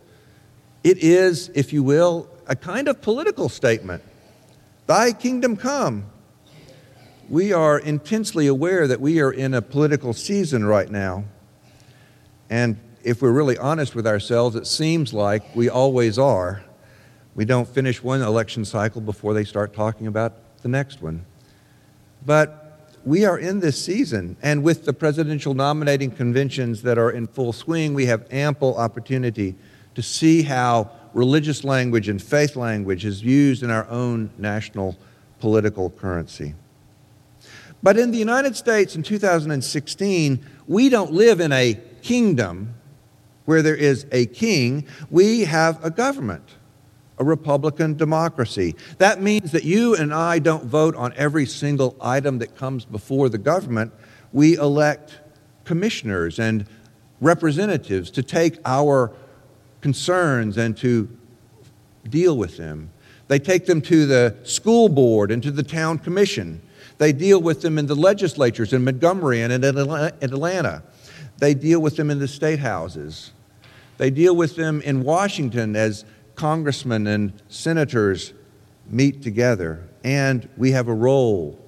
It 0.84 1.00
is, 1.00 1.52
if 1.54 1.74
you 1.74 1.84
will, 1.84 2.30
a 2.48 2.56
kind 2.56 2.88
of 2.88 3.02
political 3.02 3.50
statement. 3.50 4.02
Thy 4.88 5.12
kingdom 5.12 5.56
come. 5.56 6.06
We 7.30 7.54
are 7.54 7.78
intensely 7.78 8.48
aware 8.48 8.88
that 8.88 9.00
we 9.00 9.22
are 9.22 9.32
in 9.32 9.54
a 9.54 9.62
political 9.62 10.14
season 10.14 10.66
right 10.66 10.90
now. 10.90 11.26
And 12.50 12.80
if 13.04 13.22
we're 13.22 13.32
really 13.32 13.56
honest 13.56 13.94
with 13.94 14.08
ourselves, 14.08 14.56
it 14.56 14.66
seems 14.66 15.14
like 15.14 15.56
we 15.56 15.70
always 15.70 16.18
are. 16.18 16.64
We 17.36 17.46
don't 17.46 17.68
finish 17.68 18.02
one 18.02 18.24
election 18.24 18.66
cycle 18.66 19.00
before 19.00 19.36
they 19.36 19.44
start 19.44 19.76
talking 19.76 20.08
about 20.08 20.34
the 20.64 20.70
next 20.70 21.04
one. 21.04 21.24
But 22.26 22.98
we 23.06 23.26
are 23.26 23.38
in 23.38 23.60
this 23.60 23.80
season, 23.80 24.36
and 24.42 24.64
with 24.64 24.86
the 24.86 24.94
presidential 24.94 25.54
nominating 25.54 26.10
conventions 26.10 26.82
that 26.82 26.98
are 26.98 27.12
in 27.12 27.28
full 27.28 27.54
swing, 27.54 27.94
we 27.94 28.08
have 28.08 28.26
ample 28.32 28.76
opportunity 28.76 29.54
to 29.94 30.02
see 30.02 30.42
how 30.42 30.90
religious 31.14 31.64
language 31.64 32.10
and 32.10 32.20
faith 32.20 32.56
language 32.56 33.06
is 33.06 33.22
used 33.22 33.62
in 33.62 33.70
our 33.70 33.88
own 33.88 34.32
national 34.40 34.98
political 35.40 35.92
currency. 35.92 36.56
But 37.82 37.98
in 37.98 38.12
the 38.12 38.18
United 38.18 38.56
States 38.56 38.96
in 38.96 39.04
2016, 39.04 40.46
we 40.68 40.90
don't 40.90 41.14
live 41.14 41.40
in 41.40 41.52
a 41.52 41.80
kingdom 42.02 42.74
where 43.46 43.62
there 43.62 43.76
is 43.76 44.06
a 44.12 44.26
king, 44.28 44.86
we 45.10 45.42
have 45.42 45.84
a 45.84 45.90
government 45.90 46.56
a 47.20 47.24
Republican 47.24 47.96
democracy. 47.96 48.76
That 48.98 49.22
means 49.22 49.52
that 49.52 49.66
you 49.66 49.96
and 49.96 50.14
I 50.14 50.40
don't 50.40 50.64
vote 50.64 50.96
on 50.96 51.14
every 51.18 51.46
single 51.46 51.96
item 52.02 52.40
that 52.40 52.56
comes 52.56 52.86
before 52.86 53.28
the 53.28 53.38
government. 53.38 53.94
We 54.32 54.56
elect 54.56 55.20
commissioners 55.66 56.40
and 56.40 56.66
representatives 57.20 58.10
to 58.12 58.24
take 58.24 58.58
our 58.66 59.12
concerns 59.82 60.58
and 60.58 60.78
to 60.78 61.10
deal 62.10 62.38
with 62.38 62.56
them. 62.56 62.90
They 63.28 63.38
take 63.38 63.66
them 63.66 63.82
to 63.84 64.06
the 64.06 64.36
school 64.44 64.88
board 64.90 65.30
and 65.30 65.44
to 65.44 65.52
the 65.52 65.62
town 65.62 66.00
commission. 66.00 66.62
They 66.98 67.14
deal 67.14 67.42
with 67.42 67.62
them 67.62 67.78
in 67.78 67.86
the 67.86 67.96
legislatures 67.96 68.74
in 68.74 68.84
Montgomery 68.84 69.42
and 69.42 69.52
in 69.52 69.64
Atlanta. 69.64 70.84
They 71.38 71.54
deal 71.54 71.80
with 71.80 71.96
them 71.96 72.10
in 72.10 72.20
the 72.20 72.28
state 72.28 72.60
houses. 72.60 73.32
They 73.98 74.10
deal 74.10 74.36
with 74.36 74.56
them 74.56 74.82
in 74.82 75.04
Washington 75.04 75.76
as 75.76 76.06
congressmen 76.36 77.08
and 77.08 77.34
senators 77.50 78.34
meet 78.90 79.22
together, 79.22 79.88
and 80.04 80.48
we 80.58 80.72
have 80.72 80.88
a 80.88 80.94
role, 80.94 81.60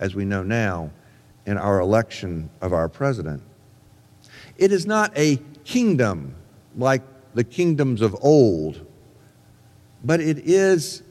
as 0.00 0.14
we 0.14 0.24
know 0.24 0.42
now, 0.42 0.90
in 1.46 1.56
our 1.56 1.80
election 1.80 2.50
of 2.60 2.72
our 2.72 2.88
president. 2.88 3.42
It 4.56 4.72
is 4.72 4.84
not 4.84 5.16
a 5.16 5.40
kingdom 5.64 6.34
like 6.76 7.02
the 7.34 7.44
kingdoms 7.44 8.00
of 8.00 8.16
old, 8.20 8.84
but 10.02 10.20
it 10.20 10.38
is 10.38 11.02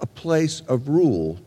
a 0.00 0.06
place 0.06 0.60
of 0.68 0.88
rule. 0.88 1.38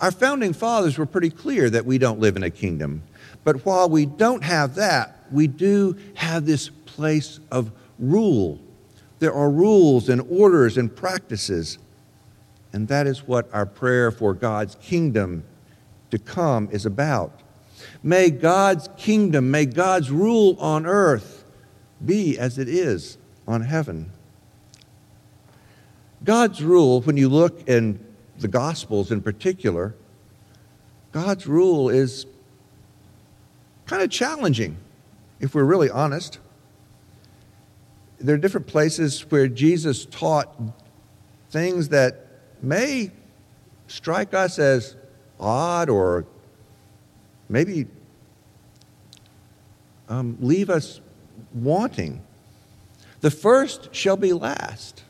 Our 0.00 0.10
founding 0.10 0.52
fathers 0.52 0.96
were 0.98 1.06
pretty 1.06 1.30
clear 1.30 1.68
that 1.70 1.84
we 1.84 1.98
don't 1.98 2.20
live 2.20 2.36
in 2.36 2.42
a 2.42 2.50
kingdom. 2.50 3.02
But 3.44 3.64
while 3.66 3.88
we 3.88 4.06
don't 4.06 4.42
have 4.44 4.74
that, 4.76 5.16
we 5.30 5.46
do 5.46 5.96
have 6.14 6.46
this 6.46 6.68
place 6.68 7.40
of 7.50 7.70
rule 7.98 8.58
there 9.20 9.34
are 9.34 9.50
rules 9.50 10.08
and 10.08 10.22
orders 10.28 10.76
and 10.76 10.94
practices. 10.94 11.78
And 12.72 12.88
that 12.88 13.06
is 13.06 13.28
what 13.28 13.48
our 13.52 13.66
prayer 13.66 14.10
for 14.10 14.34
God's 14.34 14.74
kingdom 14.76 15.44
to 16.10 16.18
come 16.18 16.68
is 16.72 16.86
about. 16.86 17.38
May 18.02 18.30
God's 18.30 18.88
kingdom, 18.96 19.50
may 19.50 19.66
God's 19.66 20.10
rule 20.10 20.56
on 20.58 20.86
earth 20.86 21.44
be 22.04 22.38
as 22.38 22.58
it 22.58 22.68
is 22.68 23.18
on 23.46 23.60
heaven. 23.60 24.10
God's 26.24 26.62
rule, 26.62 27.02
when 27.02 27.16
you 27.16 27.28
look 27.28 27.68
in 27.68 27.98
the 28.40 28.48
Gospels 28.48 29.10
in 29.10 29.22
particular, 29.22 29.94
God's 31.12 31.46
rule 31.46 31.88
is 31.88 32.26
kind 33.86 34.02
of 34.02 34.10
challenging, 34.10 34.76
if 35.40 35.54
we're 35.54 35.64
really 35.64 35.90
honest 35.90 36.38
there 38.20 38.34
are 38.34 38.38
different 38.38 38.66
places 38.66 39.22
where 39.30 39.48
Jesus 39.48 40.04
taught 40.04 40.54
things 41.50 41.88
that 41.88 42.26
may 42.62 43.10
strike 43.88 44.34
us 44.34 44.58
as 44.58 44.94
odd 45.38 45.88
or 45.88 46.26
maybe 47.48 47.86
um, 50.08 50.36
leave 50.40 50.68
us 50.68 51.00
wanting. 51.54 52.22
The 53.22 53.30
first 53.30 53.94
shall 53.94 54.16
be 54.16 54.32
last. 54.32 55.02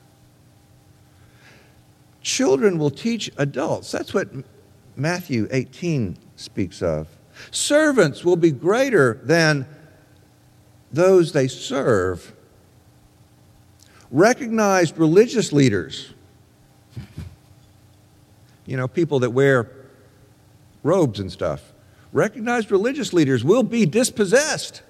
Children 2.22 2.78
will 2.78 2.90
teach 2.90 3.30
adults. 3.36 3.90
That's 3.90 4.12
what 4.12 4.28
Matthew 4.96 5.48
18 5.50 6.16
speaks 6.36 6.82
of. 6.82 7.08
Servants 7.50 8.24
will 8.24 8.36
be 8.36 8.50
greater 8.50 9.20
than 9.24 9.66
those 10.92 11.32
they 11.32 11.48
serve 11.48 12.34
recognized 14.10 14.98
religious 14.98 15.52
leaders, 15.52 16.12
you 18.66 18.76
know, 18.76 18.88
people 18.88 19.20
that 19.20 19.30
wear 19.30 19.70
robes 20.82 21.20
and 21.20 21.30
stuff, 21.30 21.72
recognized 22.12 22.70
religious 22.70 23.12
leaders 23.12 23.44
will 23.44 23.62
be 23.62 23.86
dispossessed. 23.86 24.82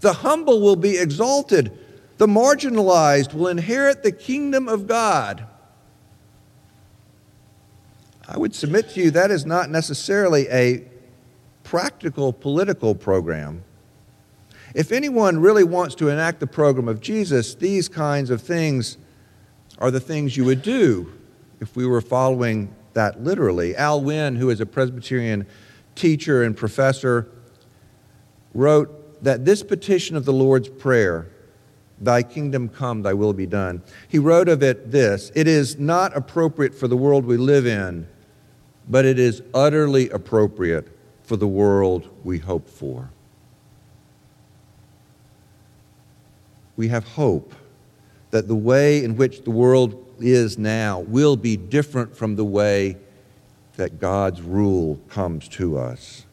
The 0.00 0.12
humble 0.12 0.60
will 0.60 0.76
be 0.76 0.98
exalted. 0.98 1.76
The 2.18 2.26
marginalized 2.26 3.34
will 3.34 3.48
inherit 3.48 4.02
the 4.02 4.12
kingdom 4.12 4.68
of 4.68 4.86
God. 4.86 5.46
I 8.28 8.38
would 8.38 8.54
submit 8.54 8.90
to 8.90 9.00
you 9.00 9.10
that 9.12 9.30
is 9.30 9.46
not 9.46 9.70
necessarily 9.70 10.48
a 10.48 10.84
practical 11.62 12.32
political 12.32 12.94
program. 12.94 13.62
If 14.74 14.92
anyone 14.92 15.38
really 15.38 15.64
wants 15.64 15.94
to 15.96 16.08
enact 16.08 16.40
the 16.40 16.46
program 16.46 16.88
of 16.88 17.00
Jesus, 17.00 17.54
these 17.54 17.88
kinds 17.88 18.30
of 18.30 18.42
things 18.42 18.98
are 19.78 19.90
the 19.90 20.00
things 20.00 20.36
you 20.36 20.44
would 20.44 20.62
do 20.62 21.12
if 21.60 21.76
we 21.76 21.86
were 21.86 22.00
following 22.00 22.74
that 22.94 23.22
literally. 23.22 23.76
Al 23.76 24.00
Winn, 24.00 24.36
who 24.36 24.50
is 24.50 24.60
a 24.60 24.66
Presbyterian 24.66 25.46
teacher 25.94 26.42
and 26.42 26.56
professor, 26.56 27.28
wrote 28.54 29.22
that 29.22 29.44
this 29.44 29.62
petition 29.62 30.16
of 30.16 30.24
the 30.24 30.32
Lord's 30.32 30.68
Prayer 30.68 31.28
Thy 31.98 32.22
kingdom 32.22 32.68
come, 32.68 33.02
thy 33.02 33.14
will 33.14 33.32
be 33.32 33.46
done. 33.46 33.82
He 34.06 34.18
wrote 34.18 34.48
of 34.48 34.62
it 34.62 34.90
this 34.90 35.32
It 35.34 35.48
is 35.48 35.78
not 35.78 36.14
appropriate 36.16 36.74
for 36.74 36.88
the 36.88 36.96
world 36.96 37.24
we 37.24 37.36
live 37.36 37.66
in, 37.66 38.06
but 38.88 39.04
it 39.04 39.18
is 39.18 39.42
utterly 39.52 40.08
appropriate 40.10 40.88
for 41.22 41.36
the 41.36 41.48
world 41.48 42.08
we 42.24 42.38
hope 42.38 42.68
for. 42.68 43.10
We 46.76 46.88
have 46.88 47.04
hope 47.04 47.54
that 48.30 48.48
the 48.48 48.54
way 48.54 49.02
in 49.02 49.16
which 49.16 49.42
the 49.42 49.50
world 49.50 50.04
is 50.20 50.58
now 50.58 51.00
will 51.00 51.36
be 51.36 51.56
different 51.56 52.16
from 52.16 52.36
the 52.36 52.44
way 52.44 52.96
that 53.76 53.98
God's 53.98 54.40
rule 54.40 55.00
comes 55.08 55.48
to 55.48 55.78
us. 55.78 56.24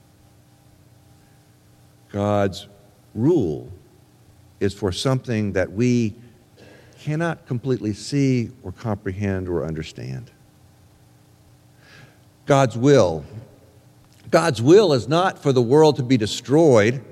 God's 2.12 2.68
rule 3.16 3.70
is 4.60 4.74
for 4.74 4.92
something 4.92 5.54
that 5.54 5.72
we 5.72 6.14
cannot 7.00 7.46
completely 7.48 7.94
see 7.94 8.52
or 8.62 8.72
comprehend 8.72 9.50
or 9.50 9.66
understand. 9.66 10.32
God's 12.46 12.78
will. 12.78 13.24
God's 14.30 14.62
will 14.62 14.94
is 14.94 15.08
not 15.08 15.40
for 15.40 15.54
the 15.54 15.62
world 15.62 15.96
to 15.98 16.04
be 16.04 16.18
destroyed. 16.18 17.04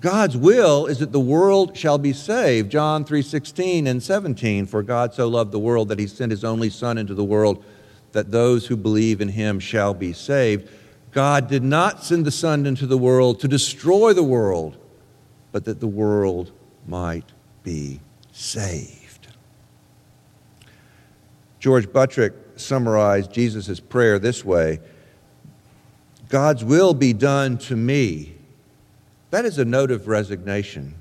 God's 0.00 0.36
will 0.36 0.86
is 0.86 0.98
that 0.98 1.12
the 1.12 1.20
world 1.20 1.76
shall 1.76 1.96
be 1.96 2.12
saved. 2.12 2.70
John 2.70 3.04
3:16 3.04 3.86
and 3.86 4.02
17 4.02 4.66
for 4.66 4.82
God 4.82 5.14
so 5.14 5.28
loved 5.28 5.52
the 5.52 5.58
world 5.58 5.88
that 5.88 5.98
he 5.98 6.06
sent 6.06 6.30
his 6.30 6.44
only 6.44 6.68
son 6.68 6.98
into 6.98 7.14
the 7.14 7.24
world 7.24 7.64
that 8.12 8.30
those 8.30 8.66
who 8.66 8.76
believe 8.76 9.20
in 9.20 9.28
him 9.28 9.58
shall 9.58 9.94
be 9.94 10.12
saved. 10.12 10.68
God 11.12 11.48
did 11.48 11.62
not 11.62 12.04
send 12.04 12.24
the 12.24 12.30
son 12.30 12.66
into 12.66 12.86
the 12.86 12.98
world 12.98 13.40
to 13.40 13.48
destroy 13.48 14.12
the 14.12 14.22
world, 14.22 14.76
but 15.52 15.64
that 15.64 15.80
the 15.80 15.86
world 15.86 16.50
might 16.86 17.32
be 17.62 18.00
saved. 18.32 19.28
George 21.60 21.90
Buttrick 21.92 22.34
summarized 22.56 23.32
Jesus' 23.32 23.80
prayer 23.80 24.18
this 24.18 24.44
way 24.44 24.80
God's 26.28 26.64
will 26.64 26.94
be 26.94 27.12
done 27.12 27.58
to 27.58 27.76
me. 27.76 28.34
That 29.30 29.44
is 29.44 29.58
a 29.58 29.64
note 29.64 29.90
of 29.90 30.08
resignation. 30.08 30.94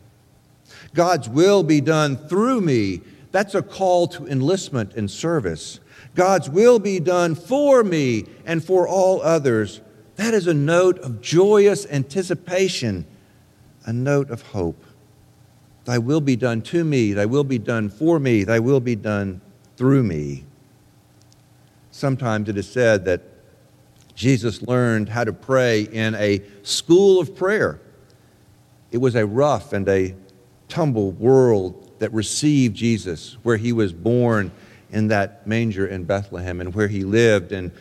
God's 0.94 1.30
will 1.30 1.64
be 1.64 1.82
done 1.82 2.18
through 2.18 2.62
me. 2.62 3.02
That's 3.32 3.56
a 3.56 3.62
call 3.62 4.08
to 4.10 4.28
enlistment 4.28 4.94
and 4.94 5.10
service. 5.10 5.80
God's 6.16 6.50
will 6.50 6.78
be 6.78 7.00
done 7.00 7.36
for 7.36 7.84
me 7.84 8.26
and 8.46 8.64
for 8.64 8.88
all 8.88 9.22
others. 9.22 9.82
That 10.18 10.34
is 10.34 10.46
a 10.48 10.54
note 10.54 11.00
of 11.00 11.22
joyous 11.22 11.88
anticipation, 11.88 13.06
a 13.86 13.94
note 13.94 14.30
of 14.30 14.42
hope. 14.44 14.84
Thy 15.86 15.98
will 15.98 16.22
be 16.22 16.36
done 16.36 16.62
to 16.64 16.84
me, 16.84 17.14
thy 17.14 17.26
will 17.26 17.44
be 17.44 17.58
done 17.58 17.90
for 17.90 18.20
me, 18.20 18.44
thy 18.44 18.60
will 18.60 18.80
be 18.80 18.96
done 18.96 19.42
through 19.76 20.04
me. 20.04 20.46
Sometimes 21.94 22.50
it 22.50 22.58
is 22.58 22.68
said 22.68 23.06
that 23.06 23.22
Jesus 24.16 24.64
learned 24.64 25.10
how 25.10 25.24
to 25.24 25.32
pray 25.32 25.82
in 25.84 26.16
a 26.16 26.42
school 26.64 27.20
of 27.20 27.36
prayer. 27.36 27.80
It 28.92 28.98
was 28.98 29.14
a 29.14 29.28
rough 29.28 29.74
and 29.74 29.88
a 29.88 30.16
tumble 30.68 31.12
world 31.12 31.92
that 32.00 32.12
received 32.12 32.76
Jesus, 32.76 33.38
where 33.44 33.58
he 33.58 33.72
was 33.72 33.94
born 33.94 34.52
in 34.90 35.10
that 35.10 35.46
manger 35.46 35.86
in 35.86 36.04
Bethlehem 36.04 36.62
and 36.62 36.74
where 36.74 36.88
he 36.88 37.04
lived 37.04 37.52
and 37.52 37.72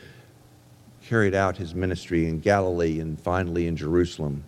carried 1.06 1.34
out 1.34 1.56
his 1.56 1.74
ministry 1.74 2.28
in 2.28 2.38
Galilee 2.38 3.00
and 3.00 3.18
finally 3.18 3.66
in 3.66 3.76
Jerusalem. 3.76 4.44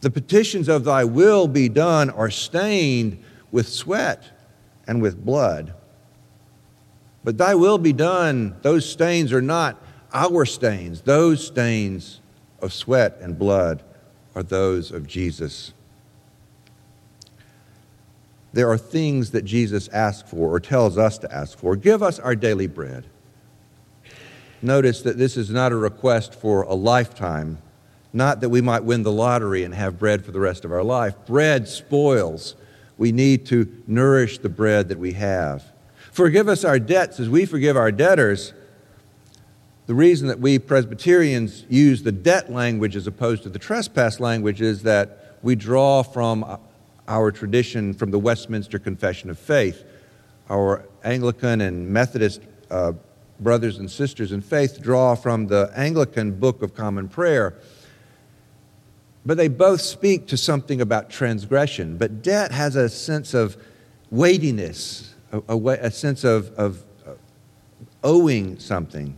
The 0.00 0.10
petitions 0.10 0.68
of 0.68 0.82
thy 0.82 1.04
will 1.04 1.46
be 1.46 1.68
done 1.68 2.10
are 2.10 2.30
stained 2.30 3.22
with 3.52 3.68
sweat 3.68 4.24
and 4.88 5.00
with 5.00 5.24
blood. 5.24 5.74
But 7.24 7.38
thy 7.38 7.54
will 7.54 7.78
be 7.78 7.92
done, 7.92 8.56
those 8.62 8.88
stains 8.88 9.32
are 9.32 9.42
not 9.42 9.82
our 10.12 10.44
stains. 10.44 11.02
Those 11.02 11.46
stains 11.46 12.20
of 12.60 12.72
sweat 12.72 13.18
and 13.20 13.38
blood 13.38 13.82
are 14.34 14.42
those 14.42 14.90
of 14.90 15.06
Jesus. 15.06 15.72
There 18.52 18.70
are 18.70 18.78
things 18.78 19.32
that 19.32 19.44
Jesus 19.44 19.88
asks 19.88 20.30
for 20.30 20.54
or 20.54 20.60
tells 20.60 20.96
us 20.96 21.18
to 21.18 21.32
ask 21.32 21.58
for. 21.58 21.76
Give 21.76 22.02
us 22.02 22.18
our 22.18 22.34
daily 22.34 22.66
bread. 22.66 23.04
Notice 24.62 25.02
that 25.02 25.18
this 25.18 25.36
is 25.36 25.50
not 25.50 25.70
a 25.70 25.76
request 25.76 26.34
for 26.34 26.62
a 26.62 26.74
lifetime 26.74 27.58
not 28.12 28.40
that 28.40 28.48
we 28.48 28.60
might 28.60 28.84
win 28.84 29.02
the 29.02 29.12
lottery 29.12 29.64
and 29.64 29.74
have 29.74 29.98
bread 29.98 30.24
for 30.24 30.32
the 30.32 30.40
rest 30.40 30.64
of 30.64 30.72
our 30.72 30.82
life. 30.82 31.14
Bread 31.26 31.68
spoils. 31.68 32.54
We 32.96 33.12
need 33.12 33.46
to 33.46 33.82
nourish 33.86 34.38
the 34.38 34.48
bread 34.48 34.88
that 34.88 34.98
we 34.98 35.12
have. 35.12 35.64
Forgive 36.18 36.48
us 36.48 36.64
our 36.64 36.80
debts 36.80 37.20
as 37.20 37.28
we 37.28 37.46
forgive 37.46 37.76
our 37.76 37.92
debtors. 37.92 38.52
The 39.86 39.94
reason 39.94 40.26
that 40.26 40.40
we 40.40 40.58
Presbyterians 40.58 41.64
use 41.68 42.02
the 42.02 42.10
debt 42.10 42.50
language 42.50 42.96
as 42.96 43.06
opposed 43.06 43.44
to 43.44 43.48
the 43.48 43.60
trespass 43.60 44.18
language 44.18 44.60
is 44.60 44.82
that 44.82 45.36
we 45.42 45.54
draw 45.54 46.02
from 46.02 46.58
our 47.06 47.30
tradition 47.30 47.94
from 47.94 48.10
the 48.10 48.18
Westminster 48.18 48.80
Confession 48.80 49.30
of 49.30 49.38
Faith. 49.38 49.84
Our 50.50 50.84
Anglican 51.04 51.60
and 51.60 51.88
Methodist 51.88 52.40
uh, 52.68 52.94
brothers 53.38 53.78
and 53.78 53.88
sisters 53.88 54.32
in 54.32 54.40
faith 54.40 54.82
draw 54.82 55.14
from 55.14 55.46
the 55.46 55.70
Anglican 55.76 56.32
Book 56.32 56.62
of 56.62 56.74
Common 56.74 57.08
Prayer 57.08 57.54
but 59.24 59.36
they 59.36 59.46
both 59.46 59.82
speak 59.82 60.26
to 60.26 60.36
something 60.36 60.80
about 60.80 61.10
transgression. 61.10 61.96
But 61.96 62.22
debt 62.22 62.50
has 62.50 62.76
a 62.76 62.88
sense 62.88 63.34
of 63.34 63.58
weightiness, 64.10 65.14
a, 65.32 65.42
a, 65.48 65.56
a 65.56 65.90
sense 65.90 66.24
of, 66.24 66.50
of 66.54 66.84
owing 68.02 68.58
something. 68.58 69.16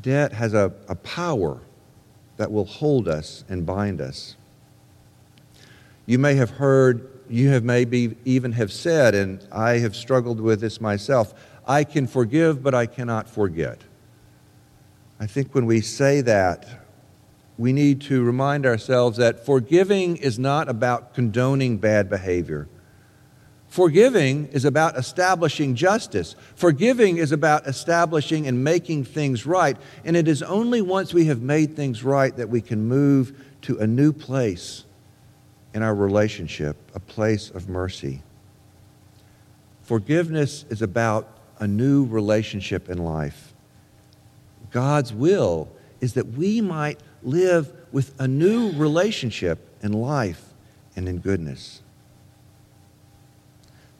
Debt 0.00 0.32
has 0.32 0.54
a, 0.54 0.72
a 0.88 0.94
power 0.94 1.60
that 2.36 2.52
will 2.52 2.64
hold 2.64 3.08
us 3.08 3.44
and 3.48 3.64
bind 3.64 4.00
us. 4.00 4.36
You 6.06 6.18
may 6.18 6.34
have 6.36 6.50
heard, 6.50 7.08
you 7.28 7.48
have 7.48 7.64
maybe 7.64 8.16
even 8.24 8.52
have 8.52 8.72
said, 8.72 9.14
and 9.14 9.46
I 9.52 9.78
have 9.78 9.96
struggled 9.96 10.40
with 10.40 10.60
this 10.60 10.80
myself 10.80 11.34
I 11.66 11.84
can 11.84 12.06
forgive, 12.06 12.62
but 12.62 12.74
I 12.74 12.86
cannot 12.86 13.28
forget. 13.28 13.82
I 15.20 15.26
think 15.26 15.54
when 15.54 15.66
we 15.66 15.82
say 15.82 16.22
that, 16.22 16.66
we 17.58 17.74
need 17.74 18.00
to 18.02 18.22
remind 18.22 18.64
ourselves 18.64 19.18
that 19.18 19.44
forgiving 19.44 20.16
is 20.16 20.38
not 20.38 20.70
about 20.70 21.12
condoning 21.12 21.76
bad 21.76 22.08
behavior. 22.08 22.68
Forgiving 23.68 24.48
is 24.48 24.64
about 24.64 24.96
establishing 24.96 25.74
justice. 25.74 26.34
Forgiving 26.56 27.18
is 27.18 27.32
about 27.32 27.66
establishing 27.66 28.46
and 28.46 28.64
making 28.64 29.04
things 29.04 29.44
right. 29.44 29.76
And 30.04 30.16
it 30.16 30.26
is 30.26 30.42
only 30.42 30.80
once 30.80 31.12
we 31.12 31.26
have 31.26 31.42
made 31.42 31.76
things 31.76 32.02
right 32.02 32.34
that 32.36 32.48
we 32.48 32.62
can 32.62 32.88
move 32.88 33.38
to 33.62 33.78
a 33.78 33.86
new 33.86 34.12
place 34.12 34.84
in 35.74 35.82
our 35.82 35.94
relationship, 35.94 36.76
a 36.94 37.00
place 37.00 37.50
of 37.50 37.68
mercy. 37.68 38.22
Forgiveness 39.82 40.64
is 40.70 40.80
about 40.80 41.28
a 41.60 41.66
new 41.66 42.06
relationship 42.06 42.88
in 42.88 42.98
life. 42.98 43.52
God's 44.70 45.12
will 45.12 45.68
is 46.00 46.14
that 46.14 46.26
we 46.26 46.60
might 46.60 47.00
live 47.22 47.72
with 47.92 48.18
a 48.18 48.28
new 48.28 48.72
relationship 48.72 49.58
in 49.82 49.92
life 49.92 50.54
and 50.96 51.08
in 51.08 51.18
goodness. 51.18 51.82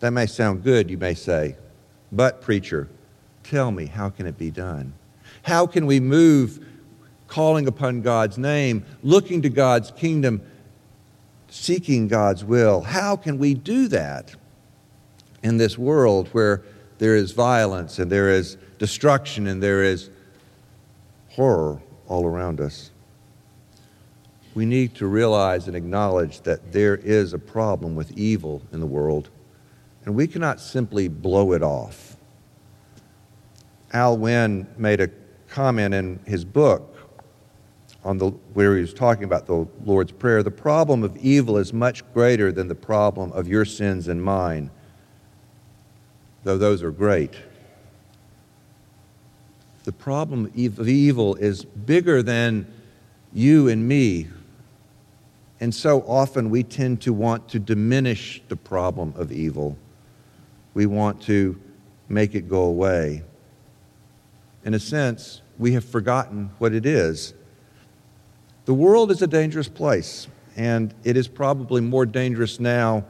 That 0.00 0.11
may 0.11 0.26
sound 0.26 0.62
good, 0.62 0.90
you 0.90 0.98
may 0.98 1.14
say, 1.14 1.56
but, 2.12 2.40
preacher, 2.40 2.88
tell 3.42 3.70
me, 3.70 3.87
how 3.87 4.11
can 4.11 4.26
it 4.26 4.38
be 4.38 4.50
done? 4.50 4.94
How 5.42 5.66
can 5.66 5.87
we 5.87 6.00
move 6.00 6.64
calling 7.26 7.66
upon 7.66 8.02
God's 8.02 8.38
name, 8.38 8.84
looking 9.02 9.42
to 9.42 9.48
God's 9.48 9.90
kingdom, 9.90 10.40
seeking 11.48 12.08
God's 12.08 12.44
will? 12.44 12.80
How 12.80 13.16
can 13.16 13.38
we 13.38 13.54
do 13.54 13.88
that 13.88 14.34
in 15.42 15.56
this 15.56 15.76
world 15.76 16.28
where 16.28 16.62
there 16.98 17.16
is 17.16 17.32
violence 17.32 17.98
and 17.98 18.11
there 18.11 18.30
is 18.30 18.56
destruction 18.78 19.46
and 19.46 19.62
there 19.62 19.82
is 19.82 20.11
horror 21.30 21.80
all 22.06 22.24
around 22.24 22.61
us? 22.61 22.90
we 24.58 24.66
need 24.66 24.92
to 24.92 25.06
realize 25.06 25.68
and 25.68 25.76
acknowledge 25.76 26.40
that 26.40 26.72
there 26.72 26.96
is 26.96 27.32
a 27.32 27.38
problem 27.38 27.94
with 27.94 28.11
evil 28.18 28.61
in 28.72 28.80
the 28.80 28.87
world, 28.87 29.30
and 30.09 30.16
we 30.16 30.27
cannot 30.27 30.59
simply 30.59 31.07
blow 31.07 31.53
it 31.53 31.62
off. 31.62 32.16
Al 33.92 34.16
Winn 34.16 34.66
made 34.79 35.03
a 35.03 35.11
comment 35.51 35.92
in 35.92 36.18
his 36.25 36.47
book 36.47 36.97
on 38.03 38.16
the, 38.16 38.31
where 38.55 38.75
he 38.75 38.81
was 38.81 38.94
talking 38.94 39.25
about 39.25 39.44
the 39.44 39.68
Lord's 39.85 40.12
Prayer. 40.12 40.42
The 40.42 40.51
problem 40.51 41.05
of 41.05 41.14
evil 41.18 41.59
is 41.59 41.75
much 41.75 42.11
greater 42.14 42.51
than 42.51 42.68
the 42.68 42.75
problem 42.75 43.33
of 43.33 43.49
your 43.49 43.66
sins 43.66 44.09
and 44.09 44.25
mine, 44.25 44.71
though 46.42 46.57
those 46.57 46.83
are 46.83 46.90
great. 46.90 47.35
The 49.85 49.92
problem 49.92 50.47
of 50.47 50.88
evil 50.88 51.35
is 51.35 51.66
bigger 51.66 52.23
than 52.23 52.66
you 53.35 53.68
and 53.68 53.87
me 53.87 54.29
And 55.61 55.75
so 55.75 56.01
often 56.07 56.49
we 56.49 56.62
tend 56.62 57.03
to 57.03 57.12
want 57.12 57.49
to 57.49 57.59
diminish 57.59 58.40
the 58.49 58.57
problem 58.57 59.12
of 59.16 59.31
evil. 59.31 59.77
We 60.78 60.86
want 60.86 61.22
to 61.22 61.60
make 62.08 62.36
it 62.36 62.48
go 62.48 62.62
away. 62.62 63.24
In 64.64 64.74
a 64.74 64.78
sense, 64.78 65.42
we 65.58 65.72
have 65.72 65.84
forgotten 65.84 66.52
what 66.58 66.72
it 66.72 66.86
is. 66.86 67.34
The 68.64 68.74
world 68.74 69.10
is 69.10 69.20
a 69.20 69.26
dangerous 69.26 69.66
place, 69.66 70.28
and 70.54 70.94
it 71.02 71.16
is 71.16 71.26
probably 71.26 71.80
more 71.80 72.06
dangerous 72.06 72.60
now 72.60 73.04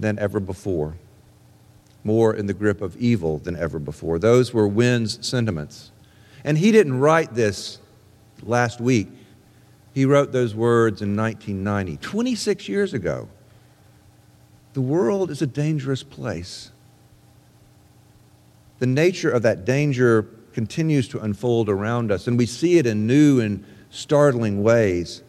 than 0.00 0.18
ever 0.18 0.40
before, 0.40 0.96
more 2.02 2.34
in 2.34 2.46
the 2.46 2.54
grip 2.54 2.82
of 2.82 2.96
evil 2.96 3.38
than 3.38 3.54
ever 3.54 3.78
before. 3.78 4.18
Those 4.18 4.52
were 4.52 4.66
Winn's 4.66 5.24
sentiments. 5.24 5.92
And 6.42 6.58
he 6.58 6.72
didn't 6.72 6.98
write 6.98 7.34
this 7.34 7.78
last 8.42 8.80
week. 8.80 9.06
He 9.94 10.06
wrote 10.06 10.32
those 10.32 10.56
words 10.56 11.02
in 11.02 11.14
1990, 11.14 11.98
26 11.98 12.68
years 12.68 12.94
ago. 12.94 13.28
The 14.72 14.80
world 14.80 15.30
is 15.30 15.42
a 15.42 15.46
dangerous 15.46 16.02
place. 16.02 16.70
The 18.78 18.86
nature 18.86 19.30
of 19.30 19.42
that 19.42 19.64
danger 19.64 20.22
continues 20.52 21.08
to 21.08 21.20
unfold 21.20 21.68
around 21.68 22.10
us, 22.10 22.26
and 22.26 22.38
we 22.38 22.46
see 22.46 22.78
it 22.78 22.86
in 22.86 23.06
new 23.06 23.40
and 23.40 23.64
startling 23.90 24.62
ways. 24.62 25.22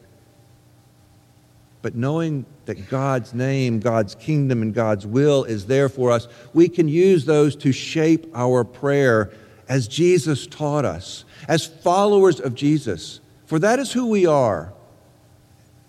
But 1.82 1.96
knowing 1.96 2.46
that 2.66 2.90
God's 2.90 3.34
name, 3.34 3.80
God's 3.80 4.16
kingdom, 4.16 4.62
and 4.62 4.74
God's 4.74 5.06
will 5.08 5.44
is 5.44 5.66
there 5.66 5.90
for 5.90 6.12
us, 6.12 6.28
we 6.54 6.70
can 6.70 6.88
use 6.88 7.26
those 7.26 7.56
to 7.58 7.72
shape 7.72 8.30
our 8.36 8.64
prayer 8.64 9.32
as 9.68 9.88
Jesus 9.88 10.46
taught 10.46 10.86
us, 10.86 11.26
as 11.48 11.66
followers 11.66 12.40
of 12.40 12.54
Jesus. 12.54 13.20
For 13.46 13.58
that 13.60 13.80
is 13.80 13.92
who 13.92 14.08
we 14.08 14.26
are. 14.26 14.74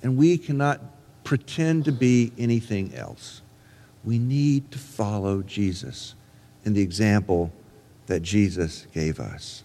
And 0.02 0.16
we 0.16 0.38
cannot 0.38 0.80
pretend 1.24 1.84
to 1.84 1.92
be 1.92 2.32
anything 2.38 2.94
else. 2.94 3.42
We 4.04 4.18
need 4.18 4.70
to 4.72 4.78
follow 4.78 5.42
Jesus 5.42 6.14
in 6.64 6.74
the 6.74 6.82
example 6.82 7.52
that 8.06 8.20
Jesus 8.20 8.86
gave 8.92 9.20
us. 9.20 9.62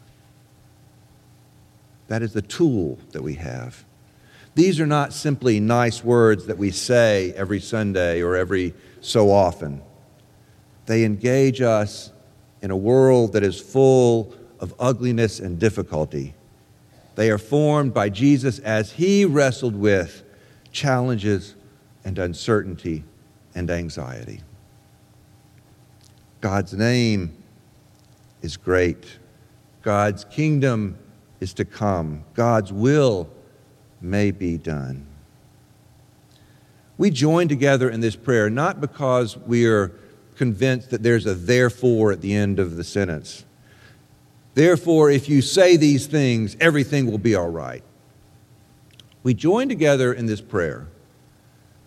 That 2.07 2.21
is 2.21 2.33
the 2.33 2.41
tool 2.41 2.97
that 3.11 3.21
we 3.21 3.35
have. 3.35 3.83
These 4.55 4.79
are 4.79 4.87
not 4.87 5.13
simply 5.13 5.59
nice 5.59 6.03
words 6.03 6.47
that 6.47 6.57
we 6.57 6.71
say 6.71 7.33
every 7.35 7.59
Sunday 7.59 8.21
or 8.21 8.35
every 8.35 8.73
so 9.01 9.29
often. 9.31 9.81
They 10.85 11.03
engage 11.03 11.61
us 11.61 12.11
in 12.61 12.71
a 12.71 12.77
world 12.77 13.33
that 13.33 13.43
is 13.43 13.59
full 13.59 14.33
of 14.59 14.73
ugliness 14.79 15.39
and 15.39 15.59
difficulty. 15.59 16.33
They 17.15 17.29
are 17.29 17.37
formed 17.37 17.93
by 17.93 18.09
Jesus 18.09 18.59
as 18.59 18.91
he 18.93 19.25
wrestled 19.25 19.75
with 19.75 20.23
challenges 20.77 21.55
and 22.05 22.19
uncertainty 22.19 23.03
and 23.55 23.71
anxiety. 23.71 24.41
God's 26.39 26.73
name 26.73 27.35
is 28.43 28.57
great. 28.57 29.17
God's 29.81 30.23
kingdom 30.25 30.99
is 31.39 31.51
to 31.55 31.65
come. 31.65 32.23
God's 32.35 32.71
will 32.71 33.27
may 34.01 34.29
be 34.29 34.59
done. 34.59 35.07
We 36.99 37.09
join 37.09 37.47
together 37.47 37.89
in 37.89 37.99
this 37.99 38.15
prayer 38.15 38.47
not 38.47 38.79
because 38.79 39.35
we 39.35 39.65
are 39.65 39.91
convinced 40.35 40.91
that 40.91 41.01
there's 41.01 41.25
a 41.25 41.33
therefore 41.33 42.11
at 42.11 42.21
the 42.21 42.35
end 42.35 42.59
of 42.59 42.75
the 42.75 42.83
sentence. 42.83 43.45
Therefore, 44.53 45.09
if 45.09 45.27
you 45.27 45.41
say 45.41 45.75
these 45.75 46.05
things, 46.05 46.55
everything 46.59 47.09
will 47.09 47.17
be 47.17 47.33
all 47.33 47.49
right. 47.49 47.83
We 49.23 49.33
join 49.33 49.69
together 49.69 50.13
in 50.13 50.25
this 50.25 50.41
prayer 50.41 50.87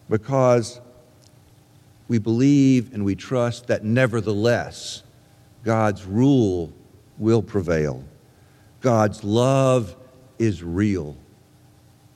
because 0.08 0.80
we 2.08 2.18
believe 2.18 2.92
and 2.92 3.04
we 3.04 3.14
trust 3.14 3.68
that 3.68 3.84
nevertheless, 3.84 5.02
God's 5.64 6.04
rule 6.04 6.72
will 7.18 7.42
prevail. 7.42 8.02
God's 8.80 9.22
love 9.22 9.94
is 10.38 10.62
real. 10.62 11.16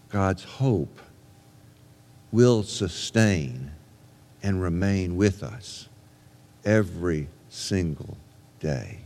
God's 0.09 0.45
hope 0.45 0.99
will 2.33 2.63
sustain 2.63 3.71
and 4.43 4.61
remain 4.61 5.17
with 5.17 5.43
us 5.43 5.89
every 6.65 7.29
single 7.49 8.17
day. 8.59 8.99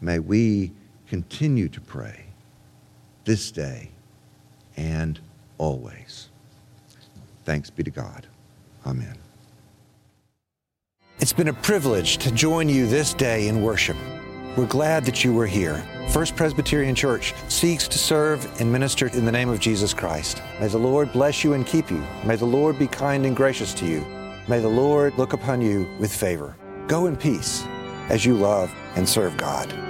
May 0.00 0.20
we 0.20 0.72
continue 1.08 1.68
to 1.70 1.80
pray 1.80 2.26
this 3.24 3.50
day 3.50 3.90
and 4.78 5.18
always. 5.58 6.28
Thanks 7.44 7.68
be 7.68 7.82
to 7.82 7.90
God. 7.90 8.26
Amen. 8.86 9.16
It's 11.18 11.32
been 11.32 11.48
a 11.48 11.52
privilege 11.52 12.18
to 12.18 12.30
join 12.30 12.68
you 12.68 12.86
this 12.86 13.12
day 13.12 13.48
in 13.48 13.60
worship. 13.60 13.96
We're 14.56 14.66
glad 14.66 15.04
that 15.04 15.24
you 15.24 15.34
were 15.34 15.46
here. 15.46 15.84
First 16.10 16.36
Presbyterian 16.36 16.94
Church 16.94 17.34
seeks 17.48 17.88
to 17.88 17.98
serve 17.98 18.48
and 18.60 18.72
minister 18.72 19.08
in 19.08 19.24
the 19.24 19.32
name 19.32 19.48
of 19.48 19.60
Jesus 19.60 19.92
Christ. 19.92 20.42
May 20.60 20.68
the 20.68 20.78
Lord 20.78 21.12
bless 21.12 21.42
you 21.42 21.52
and 21.54 21.66
keep 21.66 21.90
you. 21.90 22.02
May 22.24 22.36
the 22.36 22.46
Lord 22.46 22.78
be 22.78 22.86
kind 22.86 23.26
and 23.26 23.36
gracious 23.36 23.74
to 23.74 23.86
you. 23.86 24.06
May 24.46 24.60
the 24.60 24.68
Lord 24.68 25.18
look 25.18 25.32
upon 25.32 25.60
you 25.60 25.88
with 25.98 26.14
favor. 26.14 26.56
Go 26.86 27.06
in 27.06 27.16
peace 27.16 27.64
as 28.08 28.24
you 28.24 28.34
love 28.34 28.72
and 28.96 29.08
serve 29.08 29.36
God. 29.36 29.87